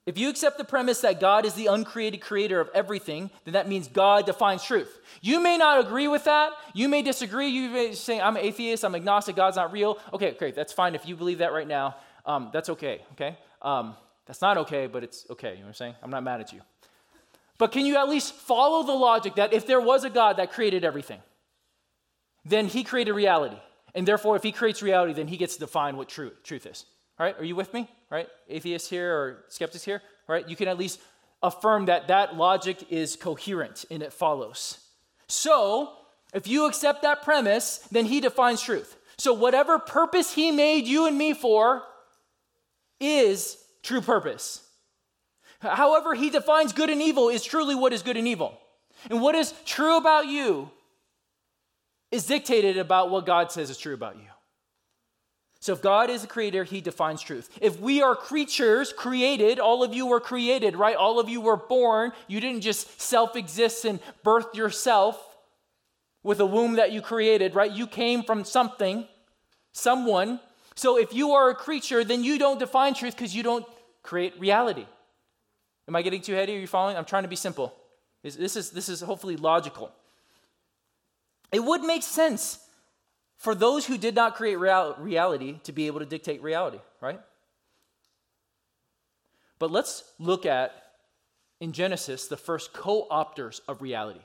[0.04, 3.68] If you accept the premise that God is the uncreated creator of everything, then that
[3.68, 4.98] means God defines truth.
[5.20, 6.52] You may not agree with that.
[6.74, 7.48] You may disagree.
[7.48, 9.98] You may say, I'm an atheist, I'm agnostic, God's not real.
[10.12, 10.96] Okay, great, that's fine.
[10.96, 13.38] If you believe that right now, um, that's okay, okay?
[13.60, 13.94] Um,
[14.26, 15.50] that's not okay, but it's okay.
[15.50, 15.94] You know what I'm saying?
[16.02, 16.62] I'm not mad at you.
[17.58, 20.52] But can you at least follow the logic that if there was a God that
[20.52, 21.20] created everything,
[22.44, 23.58] then he created reality.
[23.94, 26.86] And therefore, if he creates reality, then he gets to define what truth, truth is.
[27.18, 27.80] All right, are you with me?
[28.10, 30.02] All right, atheists here or skeptics here?
[30.28, 31.00] All right, you can at least
[31.42, 34.78] affirm that that logic is coherent and it follows.
[35.28, 35.92] So,
[36.34, 38.96] if you accept that premise, then he defines truth.
[39.18, 41.82] So, whatever purpose he made you and me for
[43.00, 44.66] is true purpose.
[45.60, 48.58] However, he defines good and evil is truly what is good and evil.
[49.10, 50.70] And what is true about you
[52.10, 54.31] is dictated about what God says is true about you.
[55.62, 57.48] So if God is a creator, he defines truth.
[57.60, 60.96] If we are creatures created, all of you were created, right?
[60.96, 62.10] All of you were born.
[62.26, 65.24] You didn't just self exist and birth yourself
[66.24, 67.70] with a womb that you created, right?
[67.70, 69.06] You came from something,
[69.70, 70.40] someone.
[70.74, 73.64] So if you are a creature, then you don't define truth because you don't
[74.02, 74.86] create reality.
[75.86, 76.56] Am I getting too heady?
[76.56, 76.96] Are you following?
[76.96, 77.72] I'm trying to be simple.
[78.24, 79.92] This is, this is hopefully logical.
[81.52, 82.58] It would make sense
[83.42, 87.20] for those who did not create real- reality to be able to dictate reality, right?
[89.58, 90.70] But let's look at,
[91.60, 94.20] in Genesis, the first co opters of reality.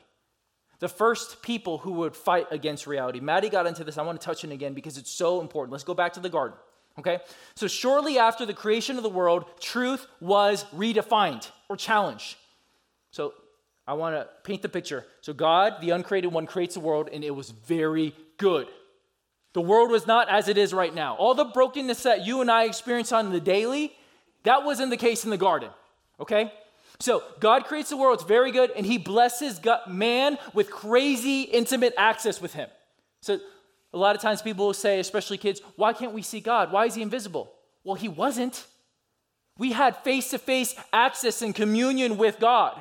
[0.80, 3.20] The first people who would fight against reality.
[3.20, 3.98] Maddie got into this.
[3.98, 5.72] I want to touch it again because it's so important.
[5.72, 6.56] Let's go back to the garden.
[7.00, 7.18] Okay?
[7.56, 12.36] So, shortly after the creation of the world, truth was redefined or challenged.
[13.10, 13.34] So,
[13.88, 15.06] I want to paint the picture.
[15.22, 18.68] So, God, the uncreated one, creates the world, and it was very good.
[19.58, 21.16] The world was not as it is right now.
[21.16, 23.92] All the brokenness that you and I experience on the daily,
[24.44, 25.72] that wasn't the case in the garden,
[26.20, 26.54] okay?
[27.00, 31.96] So God creates the world, it's very good, and He blesses man with crazy intimate
[31.98, 32.70] access with Him.
[33.22, 33.40] So
[33.94, 36.72] a lot of times people will say, especially kids, why can't we see God?
[36.72, 37.52] Why is He invisible?
[37.84, 38.64] Well, He wasn't.
[39.58, 42.80] We had face to face access and communion with God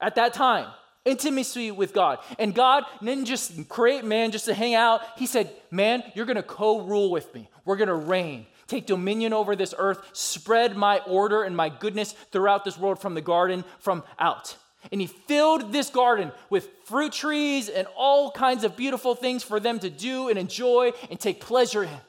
[0.00, 0.68] at that time
[1.04, 2.18] intimacy with God.
[2.38, 5.00] And God didn't just create man just to hang out.
[5.16, 7.48] He said, Man, you're going to co rule with me.
[7.64, 12.12] We're going to reign, take dominion over this earth, spread my order and my goodness
[12.30, 14.56] throughout this world from the garden from out.
[14.90, 19.60] And he filled this garden with fruit trees and all kinds of beautiful things for
[19.60, 22.00] them to do and enjoy and take pleasure in.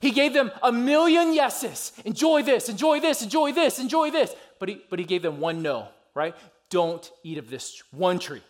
[0.00, 1.92] He gave them a million yeses.
[2.04, 4.34] Enjoy this, enjoy this, enjoy this, enjoy this.
[4.58, 6.36] But he, but he gave them one no, right?
[6.70, 8.42] Don't eat of this one tree.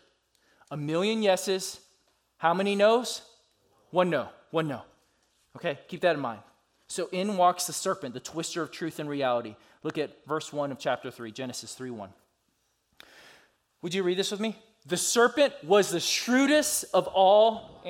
[0.70, 1.80] A million yeses.
[2.38, 3.22] How many no's?
[3.90, 4.28] One no.
[4.50, 4.82] One no.
[5.56, 6.40] Okay, keep that in mind.
[6.88, 9.56] So in walks the serpent, the twister of truth and reality.
[9.82, 12.10] Look at verse 1 of chapter 3, Genesis 3 1.
[13.82, 14.56] Would you read this with me?
[14.86, 17.82] The serpent was the shrewdest of all.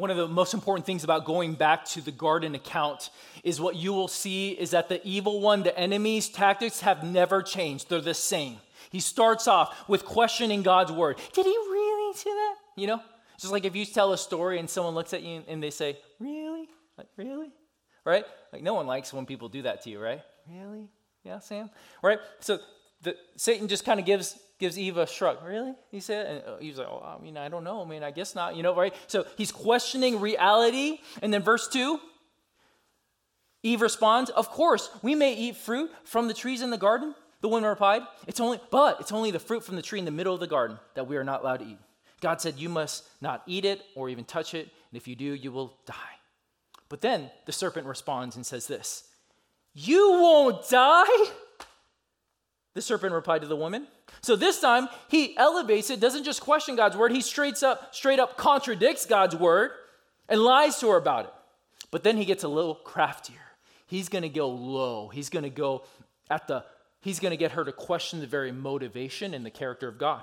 [0.00, 3.10] One of the most important things about going back to the garden account
[3.44, 7.42] is what you will see is that the evil one, the enemy's tactics have never
[7.42, 7.90] changed.
[7.90, 8.56] They're the same.
[8.90, 11.18] He starts off with questioning God's word.
[11.34, 12.54] Did he really say that?
[12.76, 13.02] You know?
[13.38, 15.98] Just like if you tell a story and someone looks at you and they say,
[16.18, 16.68] Really?
[16.96, 17.52] Like, really?
[18.04, 18.24] Right?
[18.52, 20.22] Like, no one likes when people do that to you, right?
[20.50, 20.88] Really?
[21.24, 21.70] Yeah, Sam?
[22.02, 22.18] Right?
[22.40, 22.58] So
[23.02, 25.38] the, Satan just kind of gives gives Eve a shrug.
[25.44, 25.72] Really?
[25.90, 27.82] He said, and uh, he's like, oh, I mean, I don't know.
[27.82, 28.54] I mean, I guess not.
[28.54, 28.94] You know, right?
[29.08, 30.98] So he's questioning reality.
[31.22, 31.98] And then verse two,
[33.62, 37.14] Eve responds, Of course, we may eat fruit from the trees in the garden.
[37.40, 40.10] The woman replied, It's only, but it's only the fruit from the tree in the
[40.10, 41.78] middle of the garden that we are not allowed to eat.
[42.20, 45.34] God said, You must not eat it or even touch it, and if you do,
[45.34, 45.94] you will die.
[46.90, 49.04] But then the serpent responds and says this
[49.72, 51.06] You won't die?
[52.74, 53.88] The serpent replied to the woman.
[54.22, 58.18] So this time he elevates it, doesn't just question God's word, he straight up, straight
[58.18, 59.72] up contradicts God's word
[60.28, 61.32] and lies to her about it.
[61.90, 63.36] But then he gets a little craftier.
[63.86, 65.08] He's to go low.
[65.08, 65.82] He's to go
[66.30, 66.64] at the
[67.00, 70.22] he's to get her to question the very motivation and the character of God.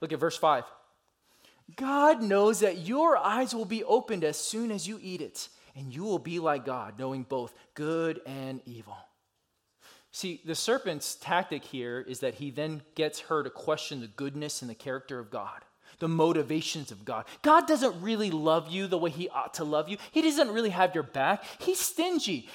[0.00, 0.64] Look at verse 5.
[1.76, 5.94] God knows that your eyes will be opened as soon as you eat it, and
[5.94, 8.96] you will be like God, knowing both good and evil.
[10.12, 14.60] See, the serpent's tactic here is that he then gets her to question the goodness
[14.60, 15.64] and the character of God,
[16.00, 17.24] the motivations of God.
[17.40, 20.70] God doesn't really love you the way he ought to love you, he doesn't really
[20.70, 21.42] have your back.
[21.60, 22.48] He's stingy.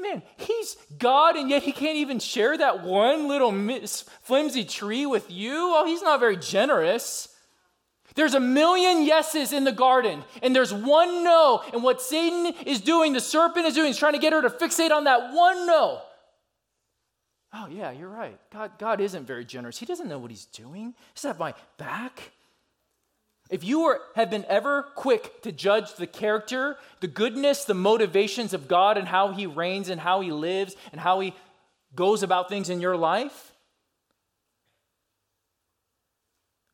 [0.00, 3.52] Man, he's God, and yet he can't even share that one little
[4.22, 5.72] flimsy tree with you.
[5.74, 7.34] Oh, he's not very generous.
[8.14, 11.62] There's a million yeses in the garden, and there's one no.
[11.72, 14.50] And what Satan is doing, the serpent is doing, is trying to get her to
[14.50, 16.00] fixate on that one no.
[17.52, 18.38] Oh, yeah, you're right.
[18.52, 19.78] God, God isn't very generous.
[19.78, 20.94] He doesn't know what he's doing.
[21.14, 22.32] He's at my back.
[23.50, 28.68] If you have been ever quick to judge the character, the goodness, the motivations of
[28.68, 31.34] God and how He reigns and how He lives and how He
[31.94, 33.52] goes about things in your life,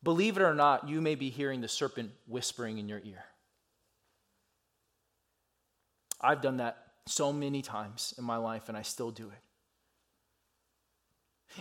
[0.02, 3.24] believe it or not, you may be hearing the serpent whispering in your ear.
[6.20, 9.38] I've done that so many times in my life, and I still do it.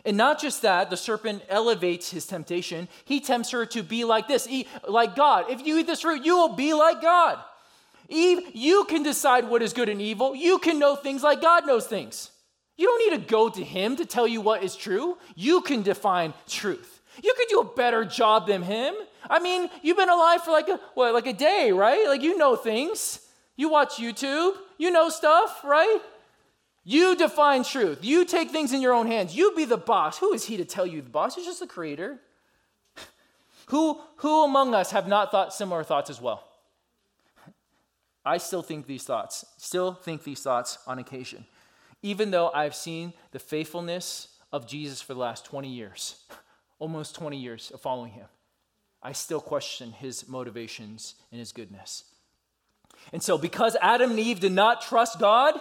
[0.05, 2.87] And not just that, the serpent elevates his temptation.
[3.05, 5.45] He tempts her to be like this, eat like God.
[5.49, 7.39] If you eat this fruit, you will be like God.
[8.09, 10.35] Eve, you can decide what is good and evil.
[10.35, 12.31] You can know things like God knows things.
[12.75, 15.17] You don't need to go to him to tell you what is true.
[15.35, 17.01] You can define truth.
[17.21, 18.95] You could do a better job than him.
[19.29, 22.07] I mean, you've been alive for like a what, like a day, right?
[22.07, 23.19] Like you know things.
[23.55, 24.55] You watch YouTube.
[24.79, 25.99] You know stuff, right?
[26.83, 27.99] You define truth.
[28.01, 29.35] You take things in your own hands.
[29.35, 30.17] You be the boss.
[30.17, 31.35] Who is he to tell you the boss?
[31.35, 32.19] He's just the creator.
[33.67, 36.43] who, who among us have not thought similar thoughts as well?
[38.25, 41.45] I still think these thoughts, still think these thoughts on occasion.
[42.01, 46.23] Even though I've seen the faithfulness of Jesus for the last 20 years,
[46.79, 48.27] almost 20 years of following him,
[49.01, 52.05] I still question his motivations and his goodness.
[53.11, 55.59] And so, because Adam and Eve did not trust God,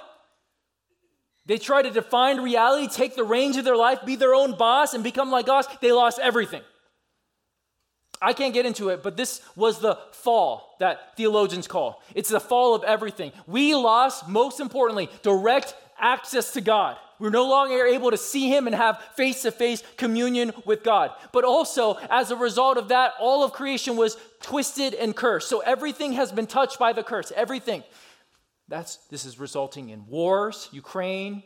[1.47, 4.95] they try to define reality, take the reins of their life, be their own boss,
[4.95, 5.67] and become like us.
[5.81, 6.63] They lost everything.
[8.21, 12.01] I can't get into it, but this was the fall that theologians call.
[12.15, 13.33] It's the fall of everything.
[13.49, 16.97] We lost, most importantly, direct access to God.
[17.19, 21.11] We're no longer able to see Him and have face to face communion with God.
[21.33, 25.49] But also, as a result of that, all of creation was twisted and cursed.
[25.49, 27.33] So everything has been touched by the curse.
[27.35, 27.83] Everything.
[28.73, 31.43] That's, this is resulting in wars, Ukraine,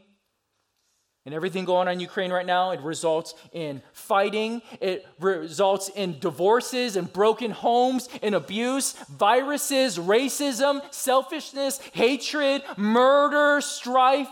[1.24, 2.70] and everything going on in Ukraine right now.
[2.70, 10.80] It results in fighting, it results in divorces and broken homes and abuse, viruses, racism,
[10.94, 14.30] selfishness, hatred, murder, strife,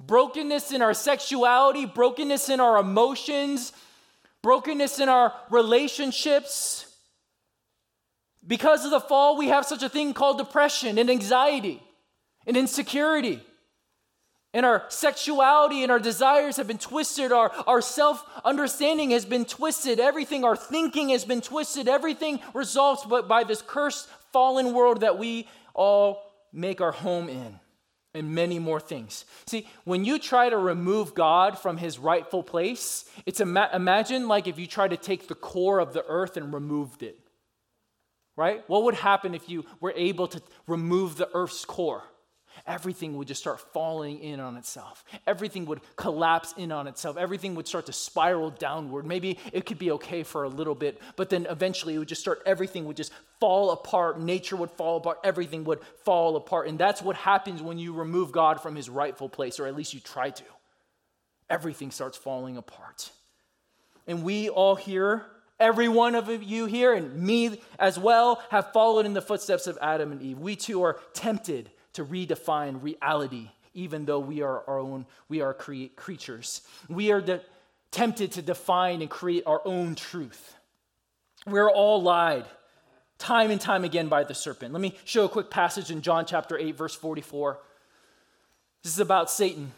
[0.00, 3.72] brokenness in our sexuality, brokenness in our emotions,
[4.42, 6.92] brokenness in our relationships.
[8.44, 11.80] Because of the fall, we have such a thing called depression and anxiety
[12.46, 13.40] and insecurity.
[14.54, 17.32] And our sexuality and our desires have been twisted.
[17.32, 19.98] Our, our self understanding has been twisted.
[19.98, 21.88] Everything, our thinking has been twisted.
[21.88, 26.22] Everything results but by this cursed, fallen world that we all
[26.52, 27.58] make our home in,
[28.12, 29.24] and many more things.
[29.46, 34.46] See, when you try to remove God from his rightful place, it's ima- imagine like
[34.46, 37.18] if you try to take the core of the earth and removed it.
[38.36, 38.64] Right?
[38.66, 42.02] What would happen if you were able to remove the earth's core?
[42.66, 45.04] Everything would just start falling in on itself.
[45.26, 47.16] Everything would collapse in on itself.
[47.16, 49.06] Everything would start to spiral downward.
[49.06, 52.20] Maybe it could be okay for a little bit, but then eventually it would just
[52.20, 54.20] start, everything would just fall apart.
[54.20, 55.18] Nature would fall apart.
[55.24, 56.68] Everything would fall apart.
[56.68, 59.94] And that's what happens when you remove God from his rightful place, or at least
[59.94, 60.44] you try to.
[61.50, 63.10] Everything starts falling apart.
[64.06, 65.26] And we all here,
[65.60, 69.78] every one of you here, and me as well, have followed in the footsteps of
[69.80, 70.38] Adam and Eve.
[70.38, 75.54] We too are tempted to redefine reality, even though we are our own, we are
[75.54, 76.62] cre- creatures.
[76.88, 77.42] We are de-
[77.90, 80.54] tempted to define and create our own truth.
[81.46, 82.46] We're all lied
[83.22, 84.72] time and time again by the serpent.
[84.72, 87.58] Let me show a quick passage in John chapter 8, verse 44.
[88.82, 89.70] This is about Satan.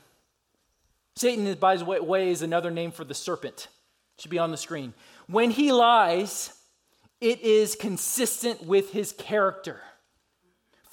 [1.15, 3.69] Satan, by the way, is another name for the serpent.
[4.17, 4.95] It should be on the screen.
[5.27, 6.55] When he lies,
[7.21, 9.81] it is consistent with his character.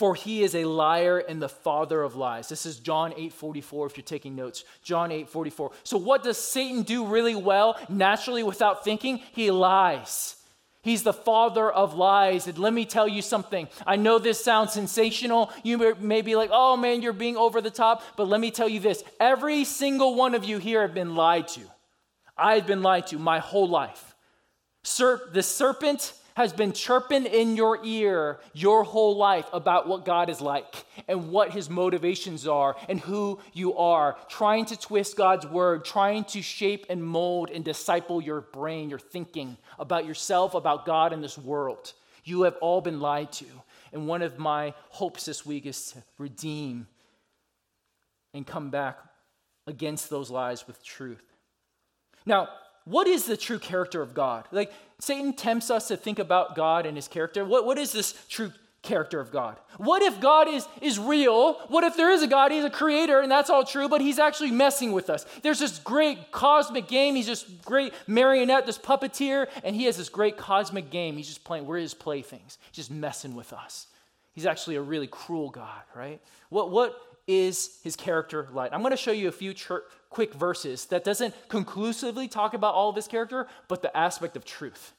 [0.01, 2.49] For he is a liar and the father of lies.
[2.49, 4.63] This is John 8 44, if you're taking notes.
[4.81, 5.69] John 8 44.
[5.83, 9.19] So, what does Satan do really well, naturally, without thinking?
[9.31, 10.37] He lies.
[10.81, 12.47] He's the father of lies.
[12.47, 13.67] And let me tell you something.
[13.85, 15.51] I know this sounds sensational.
[15.61, 18.01] You may be like, oh man, you're being over the top.
[18.17, 21.47] But let me tell you this every single one of you here have been lied
[21.49, 21.61] to.
[22.35, 24.15] I've been lied to my whole life.
[24.83, 30.29] Serp- the serpent has been chirping in your ear your whole life about what God
[30.29, 35.45] is like and what his motivations are and who you are, trying to twist God's
[35.45, 40.85] word, trying to shape and mold and disciple your brain, your thinking about yourself, about
[40.85, 41.93] God and this world.
[42.23, 43.45] You have all been lied to.
[43.93, 46.87] And one of my hopes this week is to redeem
[48.33, 48.99] and come back
[49.67, 51.23] against those lies with truth.
[52.25, 52.49] Now,
[52.85, 54.45] what is the true character of God?
[54.51, 57.43] Like, Satan tempts us to think about God and his character.
[57.45, 58.51] What, what is this true
[58.81, 59.57] character of God?
[59.77, 61.53] What if God is, is real?
[61.67, 62.51] What if there is a God?
[62.51, 65.25] He's a creator, and that's all true, but he's actually messing with us.
[65.43, 67.15] There's this great cosmic game.
[67.15, 71.17] He's this great marionette, this puppeteer, and he has this great cosmic game.
[71.17, 73.87] He's just playing, we're his playthings, just messing with us.
[74.33, 76.21] He's actually a really cruel God, right?
[76.49, 78.73] What, what is his character like?
[78.73, 82.75] I'm going to show you a few church, quick verses that doesn't conclusively talk about
[82.75, 84.93] all of his character, but the aspect of truth.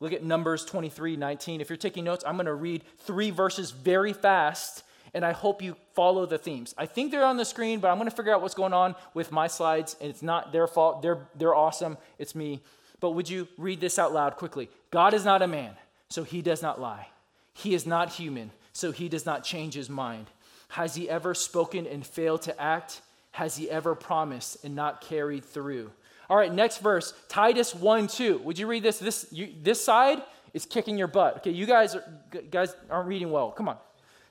[0.00, 1.60] Look at Numbers 23 19.
[1.60, 4.82] If you're taking notes, I'm going to read three verses very fast,
[5.14, 6.74] and I hope you follow the themes.
[6.76, 8.94] I think they're on the screen, but I'm going to figure out what's going on
[9.14, 11.00] with my slides, and it's not their fault.
[11.00, 11.96] They're, they're awesome.
[12.18, 12.60] It's me.
[13.00, 14.68] But would you read this out loud quickly?
[14.90, 15.76] God is not a man,
[16.10, 17.08] so he does not lie.
[17.54, 20.26] He is not human, so he does not change his mind.
[20.68, 23.00] Has he ever spoken and failed to act?
[23.32, 25.90] Has he ever promised and not carried through?
[26.28, 28.38] All right, next verse, Titus 1 2.
[28.38, 28.98] Would you read this?
[28.98, 31.38] This, you, this side is kicking your butt.
[31.38, 32.04] Okay, you guys, are,
[32.50, 33.50] guys aren't reading well.
[33.52, 33.76] Come on.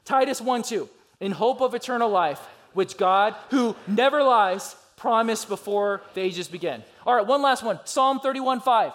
[0.03, 0.89] Titus 1 2.
[1.21, 2.39] In hope of eternal life,
[2.73, 6.83] which God, who never lies, promised before the ages began.
[7.05, 7.79] All right, one last one.
[7.85, 8.91] Psalm 31 5.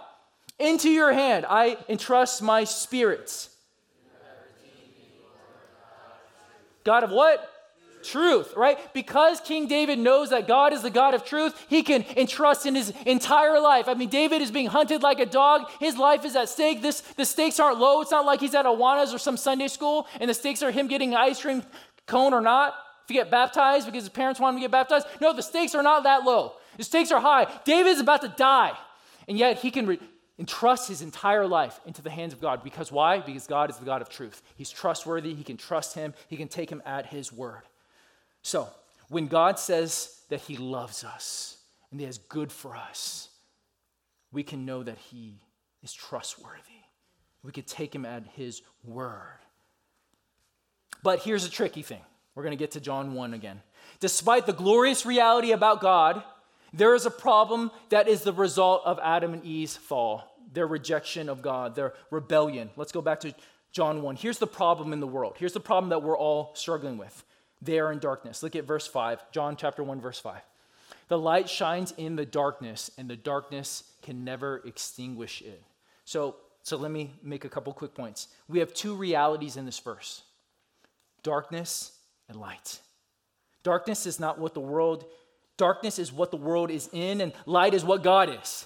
[0.59, 3.50] Into your hand I entrust my spirits.
[6.91, 7.49] God of what?
[8.03, 8.77] Truth, right?
[8.93, 12.75] Because King David knows that God is the God of truth, he can entrust in
[12.75, 13.87] his entire life.
[13.87, 15.71] I mean, David is being hunted like a dog.
[15.79, 16.83] His life is at stake.
[16.83, 18.01] This, the stakes aren't low.
[18.01, 20.89] It's not like he's at Awanas or some Sunday school, and the stakes are him
[20.89, 21.63] getting an ice cream
[22.07, 22.75] cone or not.
[23.05, 25.07] If you get baptized because his parents want him to get baptized.
[25.21, 26.55] No, the stakes are not that low.
[26.77, 27.47] The stakes are high.
[27.65, 28.77] David is about to die,
[29.29, 30.01] and yet he can re-
[30.41, 32.65] entrust his entire life into the hands of God.
[32.65, 33.21] Because why?
[33.21, 34.43] Because God is the God of truth.
[34.57, 35.35] He's trustworthy.
[35.35, 36.15] He can trust him.
[36.27, 37.63] He can take him at his word.
[38.43, 38.69] So,
[39.11, 41.59] when God says that He loves us
[41.91, 43.29] and He has good for us,
[44.33, 45.41] we can know that He
[45.83, 46.61] is trustworthy.
[47.43, 49.39] We can take Him at His word.
[51.03, 52.01] But here's a tricky thing.
[52.35, 53.61] We're going to get to John 1 again.
[53.99, 56.23] Despite the glorious reality about God,
[56.73, 61.29] there is a problem that is the result of Adam and Eve's fall, their rejection
[61.29, 62.71] of God, their rebellion.
[62.77, 63.35] Let's go back to
[63.73, 64.17] John 1.
[64.17, 65.37] Here's the problem in the world.
[65.39, 67.25] Here's the problem that we're all struggling with
[67.63, 68.43] they are in darkness.
[68.43, 70.41] Look at verse 5, John chapter 1, verse 5.
[71.09, 75.63] The light shines in the darkness, and the darkness can never extinguish it.
[76.05, 78.29] So, so let me make a couple quick points.
[78.49, 80.23] We have two realities in this verse
[81.23, 81.93] darkness
[82.29, 82.81] and light.
[83.63, 85.05] Darkness is not what the world,
[85.61, 88.65] darkness is what the world is in, and light is what God is.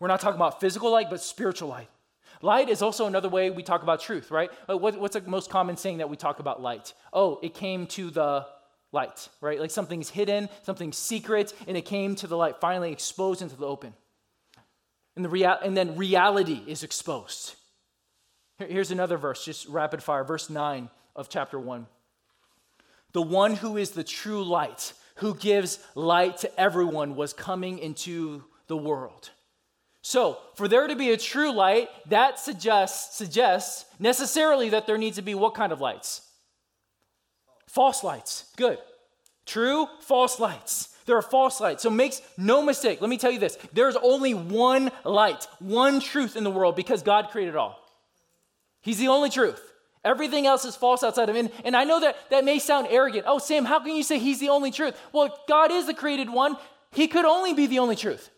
[0.00, 1.88] We're not talking about physical light, but spiritual light.
[2.42, 4.50] Light is also another way we talk about truth, right?
[4.66, 6.94] What's the most common saying that we talk about light?
[7.12, 8.46] Oh, it came to the
[8.90, 9.60] light, right?
[9.60, 13.66] Like something's hidden, something's secret, and it came to the light, finally exposed into the
[13.66, 13.94] open.
[15.14, 17.54] And, the rea- and then reality is exposed.
[18.58, 21.86] Here's another verse, just rapid fire, verse 9 of chapter 1.
[23.12, 28.44] The one who is the true light, who gives light to everyone, was coming into
[28.66, 29.30] the world.
[30.02, 35.16] So, for there to be a true light, that suggests, suggests necessarily that there needs
[35.16, 36.22] to be what kind of lights?
[37.66, 38.46] False lights.
[38.56, 38.78] Good.
[39.44, 40.88] True, false lights.
[41.04, 41.82] There are false lights.
[41.82, 43.00] So makes no mistake.
[43.00, 43.58] Let me tell you this.
[43.72, 47.78] There's only one light, one truth in the world because God created all.
[48.80, 49.69] He's the only truth.
[50.04, 51.50] Everything else is false outside of him.
[51.64, 53.24] And, I know that that may sound arrogant.
[53.26, 54.98] Oh, Sam, how can you say he's the only truth?
[55.12, 56.56] Well, God is the created one.
[56.92, 58.30] he could only be the only truth.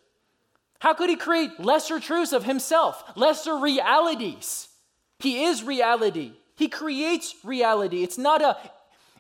[0.81, 4.69] How could he create lesser truths of himself, lesser realities?
[5.21, 6.33] He is reality.
[6.57, 8.03] He creates reality.
[8.03, 8.57] It's not a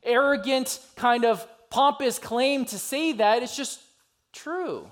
[0.02, 3.44] arrogant kind of pompous claim to say that.
[3.44, 3.80] It's just
[4.32, 4.88] true.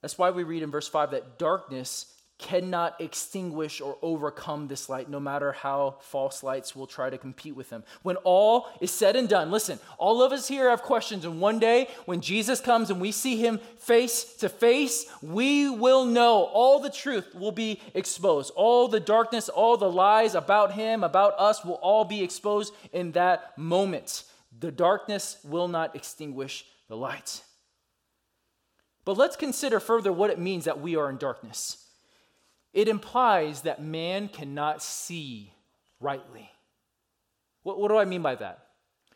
[0.00, 5.08] That's why we read in verse 5 that darkness cannot extinguish or overcome this light,
[5.08, 7.84] no matter how false lights will try to compete with them.
[8.02, 11.58] When all is said and done, listen, all of us here have questions, and one
[11.58, 16.80] day when Jesus comes and we see him face to face, we will know all
[16.80, 18.52] the truth will be exposed.
[18.56, 23.12] All the darkness, all the lies about him, about us, will all be exposed in
[23.12, 24.24] that moment.
[24.58, 27.42] The darkness will not extinguish the light.
[29.04, 31.83] But let's consider further what it means that we are in darkness
[32.74, 35.54] it implies that man cannot see
[36.00, 36.50] rightly.
[37.62, 38.66] What, what, do I mean by that?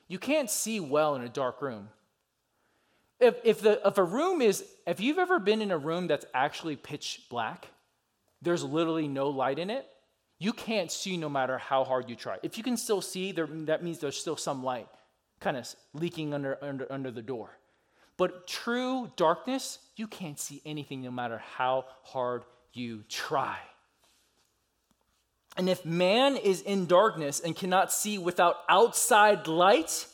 [0.07, 1.89] You can't see well in a dark room.
[3.21, 6.25] If, if, the, if a room is, if you've ever been in a room that's
[6.33, 7.69] actually pitch black,
[8.41, 9.87] there's literally no light in it,
[10.39, 12.39] you can't see no matter how hard you try.
[12.45, 14.89] If you can still see, there, that means there's still some light
[15.41, 17.59] kind of leaking under, under, under the door.
[18.17, 23.59] But true darkness, you can't see anything no matter how hard you try.
[25.57, 30.07] And if man is in darkness and cannot see without outside light,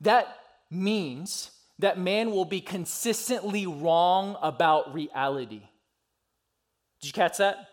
[0.00, 0.38] that
[0.70, 5.62] means that man will be consistently wrong about reality.
[7.00, 7.68] Did you catch that?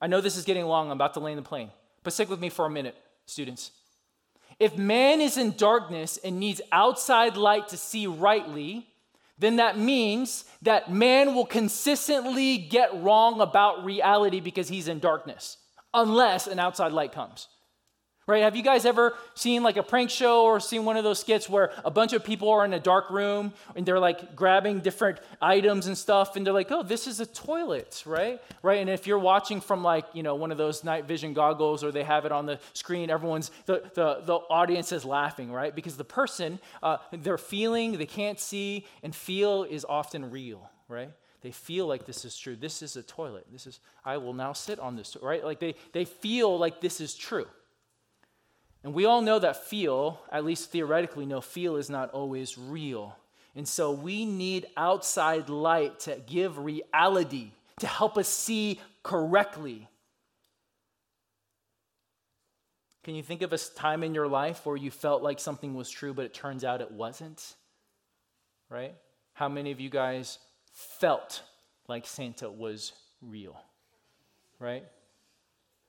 [0.00, 0.90] I know this is getting long.
[0.90, 1.70] I'm about to land the plane.
[2.02, 2.96] But stick with me for a minute,
[3.26, 3.72] students.
[4.58, 8.86] If man is in darkness and needs outside light to see rightly,
[9.38, 15.58] then that means that man will consistently get wrong about reality because he's in darkness,
[15.92, 17.48] unless an outside light comes.
[18.28, 18.42] Right?
[18.42, 21.48] Have you guys ever seen like a prank show or seen one of those skits
[21.48, 25.20] where a bunch of people are in a dark room and they're like grabbing different
[25.40, 28.42] items and stuff and they're like, "Oh, this is a toilet," right?
[28.62, 28.80] Right?
[28.80, 31.92] And if you're watching from like, you know, one of those night vision goggles or
[31.92, 35.72] they have it on the screen, everyone's the the, the audience is laughing, right?
[35.72, 41.10] Because the person uh, they're feeling, they can't see and feel is often real, right?
[41.42, 42.56] They feel like this is true.
[42.56, 43.46] This is a toilet.
[43.52, 45.44] This is I will now sit on this, right?
[45.44, 47.46] Like they they feel like this is true.
[48.86, 53.16] And we all know that feel, at least theoretically, no, feel is not always real.
[53.56, 59.88] And so we need outside light to give reality, to help us see correctly.
[63.02, 65.90] Can you think of a time in your life where you felt like something was
[65.90, 67.56] true, but it turns out it wasn't?
[68.70, 68.94] Right?
[69.32, 70.38] How many of you guys
[70.72, 71.42] felt
[71.88, 73.60] like Santa was real?
[74.60, 74.84] Right?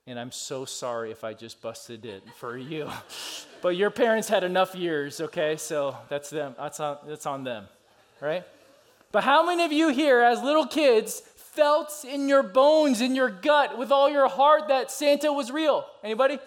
[0.08, 2.90] And I'm so sorry if I just busted it for you.
[3.62, 5.58] but your parents had enough years, okay?
[5.58, 6.56] So that's them.
[6.58, 7.68] That's on, that's on them,
[8.22, 8.46] right?
[9.12, 13.30] But how many of you here, as little kids, felt in your bones, in your
[13.30, 15.86] gut, with all your heart that Santa was real?
[16.02, 16.40] Anybody?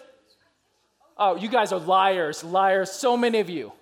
[1.15, 2.91] Oh, you guys are liars, liars.
[2.91, 3.73] So many of you.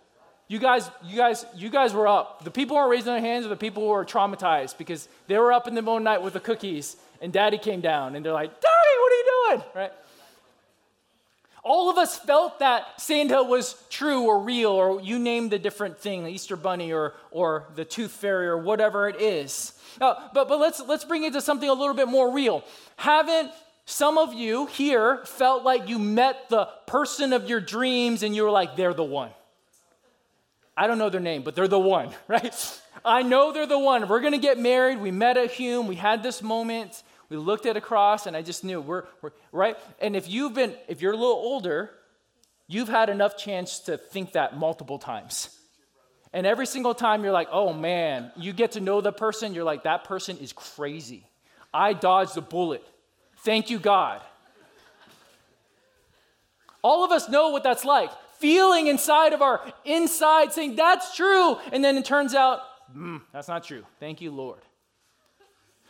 [0.49, 2.43] You guys, you guys, you guys were up.
[2.43, 5.37] The people who are raising their hands are the people who are traumatized because they
[5.37, 8.15] were up in the middle of the night with the cookies, and Daddy came down,
[8.15, 9.63] and they're like, Daddy, what are you doing?
[9.75, 9.91] Right?
[11.63, 15.99] All of us felt that Santa was true or real, or you name the different
[15.99, 19.73] thing, the Easter Bunny or, or the Tooth Fairy or whatever it is.
[19.99, 22.63] Uh, but but let's, let's bring it to something a little bit more real.
[22.95, 23.51] Haven't
[23.89, 28.43] some of you here felt like you met the person of your dreams and you
[28.43, 29.31] were like, they're the one?
[30.77, 32.81] I don't know their name, but they're the one, right?
[33.03, 34.07] I know they're the one.
[34.07, 34.99] We're going to get married.
[34.99, 35.87] We met at Hume.
[35.87, 37.01] We had this moment.
[37.29, 39.77] We looked at a cross, and I just knew we're, we're right.
[40.01, 41.91] And if you've been, if you're a little older,
[42.67, 45.55] you've had enough chance to think that multiple times.
[46.33, 49.63] And every single time you're like, oh man, you get to know the person, you're
[49.63, 51.25] like, that person is crazy.
[51.73, 52.83] I dodged a bullet.
[53.37, 54.21] Thank you, God.
[56.81, 58.11] All of us know what that's like.
[58.37, 61.57] Feeling inside of our inside saying, that's true.
[61.73, 62.61] And then it turns out,
[62.95, 63.83] mm, that's not true.
[63.99, 64.59] Thank you, Lord.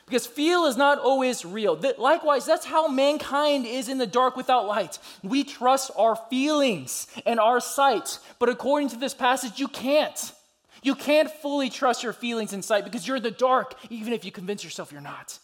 [0.10, 1.80] Because feel is not always real.
[2.00, 4.98] Likewise, that's how mankind is in the dark without light.
[5.22, 8.18] We trust our feelings and our sight.
[8.40, 10.34] But according to this passage, you can't.
[10.82, 14.26] You can't fully trust your feelings and sight because you're in the dark, even if
[14.26, 15.38] you convince yourself you're not.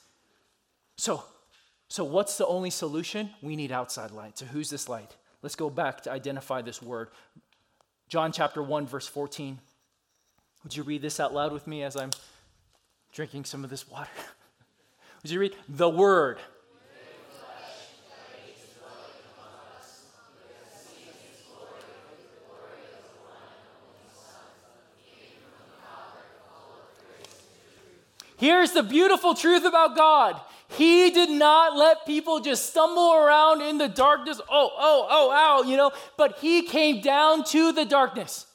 [0.97, 1.23] So,
[1.87, 3.29] so what's the only solution?
[3.43, 4.39] We need outside light.
[4.39, 5.15] So who's this light?
[5.43, 7.09] Let's go back to identify this word.
[8.09, 9.59] John chapter 1, verse 14.
[10.63, 12.09] Would you read this out loud with me as I'm
[13.13, 14.09] drinking some of this water?
[15.25, 15.55] Would you read?
[15.67, 16.37] The Word.
[28.37, 30.39] Here's the beautiful truth about God.
[30.67, 34.39] He did not let people just stumble around in the darkness.
[34.47, 38.45] Oh, oh, oh, ow, you know, but he came down to the darkness.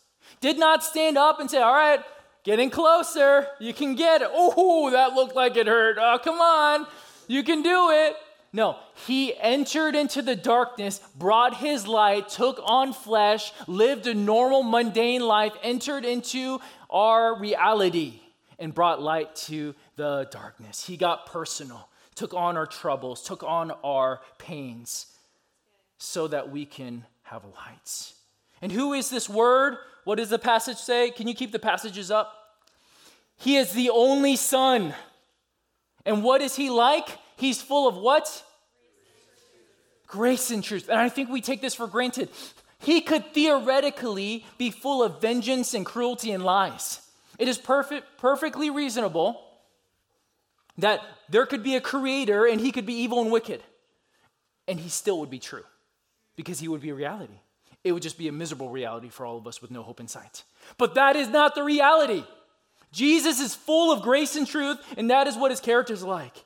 [0.40, 1.98] Did not stand up and say, All right,
[2.44, 3.46] getting closer.
[3.58, 4.28] You can get it.
[4.32, 5.96] Oh, that looked like it hurt.
[6.00, 6.86] Oh, come on.
[7.28, 8.16] You can do it.
[8.52, 8.76] No,
[9.06, 15.22] he entered into the darkness, brought his light, took on flesh, lived a normal, mundane
[15.22, 16.60] life, entered into
[16.90, 18.20] our reality,
[18.58, 20.84] and brought light to the darkness.
[20.84, 25.06] He got personal, took on our troubles, took on our pains,
[25.98, 28.12] so that we can have light.
[28.60, 29.76] And who is this word?
[30.10, 31.12] What does the passage say?
[31.12, 32.56] Can you keep the passages up?
[33.36, 34.92] He is the only Son.
[36.04, 37.06] And what is he like?
[37.36, 38.44] He's full of what?
[40.08, 40.88] Grace and truth.
[40.88, 42.28] And I think we take this for granted.
[42.80, 47.00] He could theoretically be full of vengeance and cruelty and lies.
[47.38, 49.40] It is perfect, perfectly reasonable
[50.78, 53.62] that there could be a creator and he could be evil and wicked.
[54.66, 55.66] And he still would be true
[56.34, 57.38] because he would be reality.
[57.82, 60.08] It would just be a miserable reality for all of us with no hope in
[60.08, 60.44] sight.
[60.76, 62.24] But that is not the reality.
[62.92, 66.44] Jesus is full of grace and truth, and that is what his character is like.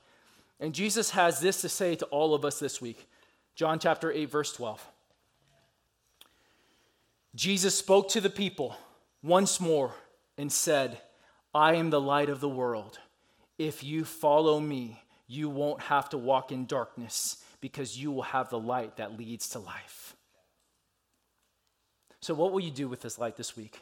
[0.61, 3.09] And Jesus has this to say to all of us this week
[3.55, 4.87] John chapter 8, verse 12.
[7.35, 8.77] Jesus spoke to the people
[9.23, 9.93] once more
[10.39, 11.01] and said,
[11.55, 12.99] I am the light of the world.
[13.59, 18.51] If you follow me, you won't have to walk in darkness because you will have
[18.51, 20.15] the light that leads to life.
[22.25, 23.79] So, what will you do with this light this week?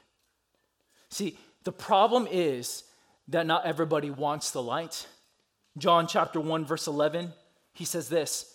[1.10, 2.82] See, the problem is
[3.28, 5.06] that not everybody wants the light.
[5.78, 7.32] John chapter 1, verse 11,
[7.72, 8.52] he says this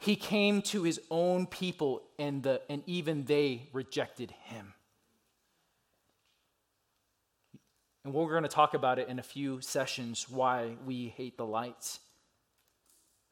[0.00, 4.74] He came to his own people, and, the, and even they rejected him.
[8.04, 11.46] And we're going to talk about it in a few sessions why we hate the
[11.46, 12.00] light.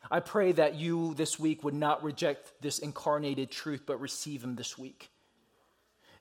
[0.08, 4.54] I pray that you this week would not reject this incarnated truth, but receive him
[4.54, 5.10] this week.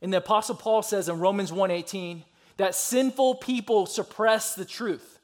[0.01, 2.23] And the Apostle Paul says in Romans 1:18
[2.57, 5.19] that sinful people suppress the truth.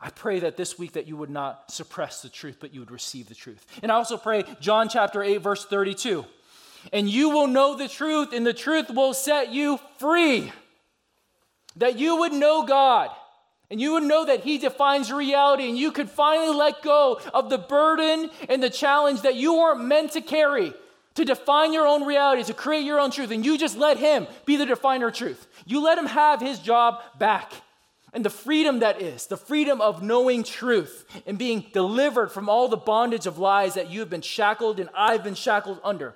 [0.00, 2.90] I pray that this week that you would not suppress the truth, but you would
[2.90, 3.64] receive the truth.
[3.82, 6.24] And I also pray John chapter 8, verse 32.
[6.92, 10.50] And you will know the truth, and the truth will set you free.
[11.76, 13.10] That you would know God
[13.72, 17.48] and you would know that He defines reality, and you could finally let go of
[17.48, 20.74] the burden and the challenge that you weren't meant to carry
[21.14, 24.26] to define your own reality, to create your own truth, and you just let Him
[24.46, 25.46] be the definer of truth.
[25.66, 27.52] You let Him have His job back.
[28.14, 32.68] And the freedom that is, the freedom of knowing truth and being delivered from all
[32.68, 36.14] the bondage of lies that you have been shackled and I've been shackled under.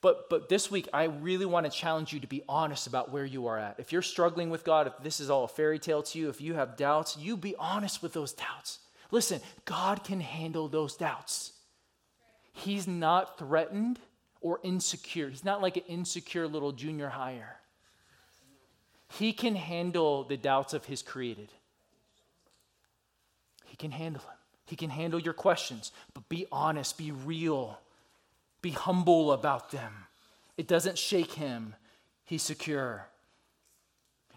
[0.00, 3.24] But, but this week, I really want to challenge you to be honest about where
[3.24, 3.80] you are at.
[3.80, 6.40] If you're struggling with God, if this is all a fairy tale to you, if
[6.40, 8.78] you have doubts, you be honest with those doubts.
[9.10, 11.52] Listen, God can handle those doubts.
[12.58, 14.00] He's not threatened
[14.40, 15.28] or insecure.
[15.28, 17.56] He's not like an insecure little junior higher.
[19.12, 21.50] He can handle the doubts of his created.
[23.64, 24.36] He can handle them.
[24.66, 27.78] He can handle your questions, but be honest, be real.
[28.60, 30.06] Be humble about them.
[30.56, 31.74] It doesn't shake him,
[32.24, 33.06] he's secure.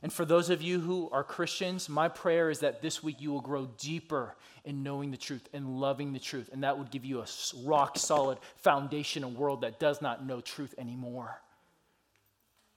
[0.03, 3.31] And for those of you who are Christians, my prayer is that this week you
[3.31, 4.35] will grow deeper
[4.65, 6.49] in knowing the truth and loving the truth.
[6.51, 7.25] And that would give you a
[7.63, 11.39] rock solid foundation, a world that does not know truth anymore.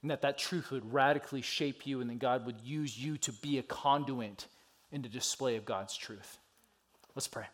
[0.03, 3.31] And that that truth would radically shape you, and then God would use you to
[3.31, 4.45] be a conduit
[4.91, 6.37] in the display of God's truth.
[7.15, 7.45] Let's pray.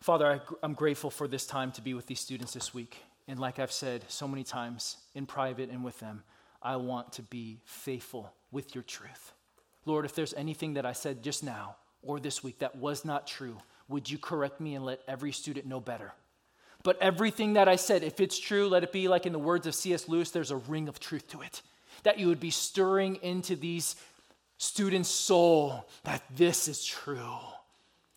[0.00, 2.96] Father, I, am grateful for this time to be with these students this week.
[3.28, 6.24] And like I've said so many times in private and with them,
[6.62, 9.32] I want to be faithful with your truth.
[9.84, 13.26] Lord, if there's anything that I said just now or this week that was not
[13.26, 13.58] true,
[13.88, 16.12] would you correct me and let every student know better?
[16.82, 19.66] But everything that I said, if it's true, let it be like in the words
[19.66, 20.08] of C.S.
[20.08, 21.62] Lewis, there's a ring of truth to it.
[22.02, 23.94] That you would be stirring into these
[24.58, 27.38] students' soul that this is true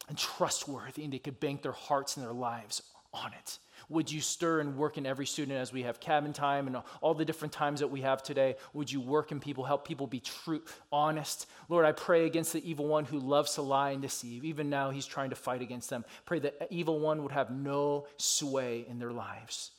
[0.08, 2.82] and trustworthy, and they could bank their hearts and their lives
[3.14, 3.58] on it.
[3.90, 7.14] Would you stir and work in every student as we have cabin time and all
[7.14, 8.56] the different times that we have today?
[8.74, 10.62] Would you work in people, help people be true,
[10.92, 11.48] honest?
[11.70, 14.44] Lord, I pray against the evil one who loves to lie and deceive.
[14.46, 16.06] Even now, he's trying to fight against them.
[16.26, 19.72] Pray that evil one would have no sway in their lives.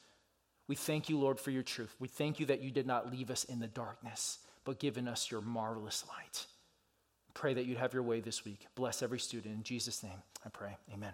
[0.68, 1.94] We thank you, Lord, for your truth.
[1.98, 5.30] We thank you that you did not leave us in the darkness, but given us
[5.30, 6.46] your marvelous light
[7.36, 8.66] pray that you'd have your way this week.
[8.74, 9.54] Bless every student.
[9.54, 10.76] In Jesus' name, I pray.
[10.92, 11.12] Amen.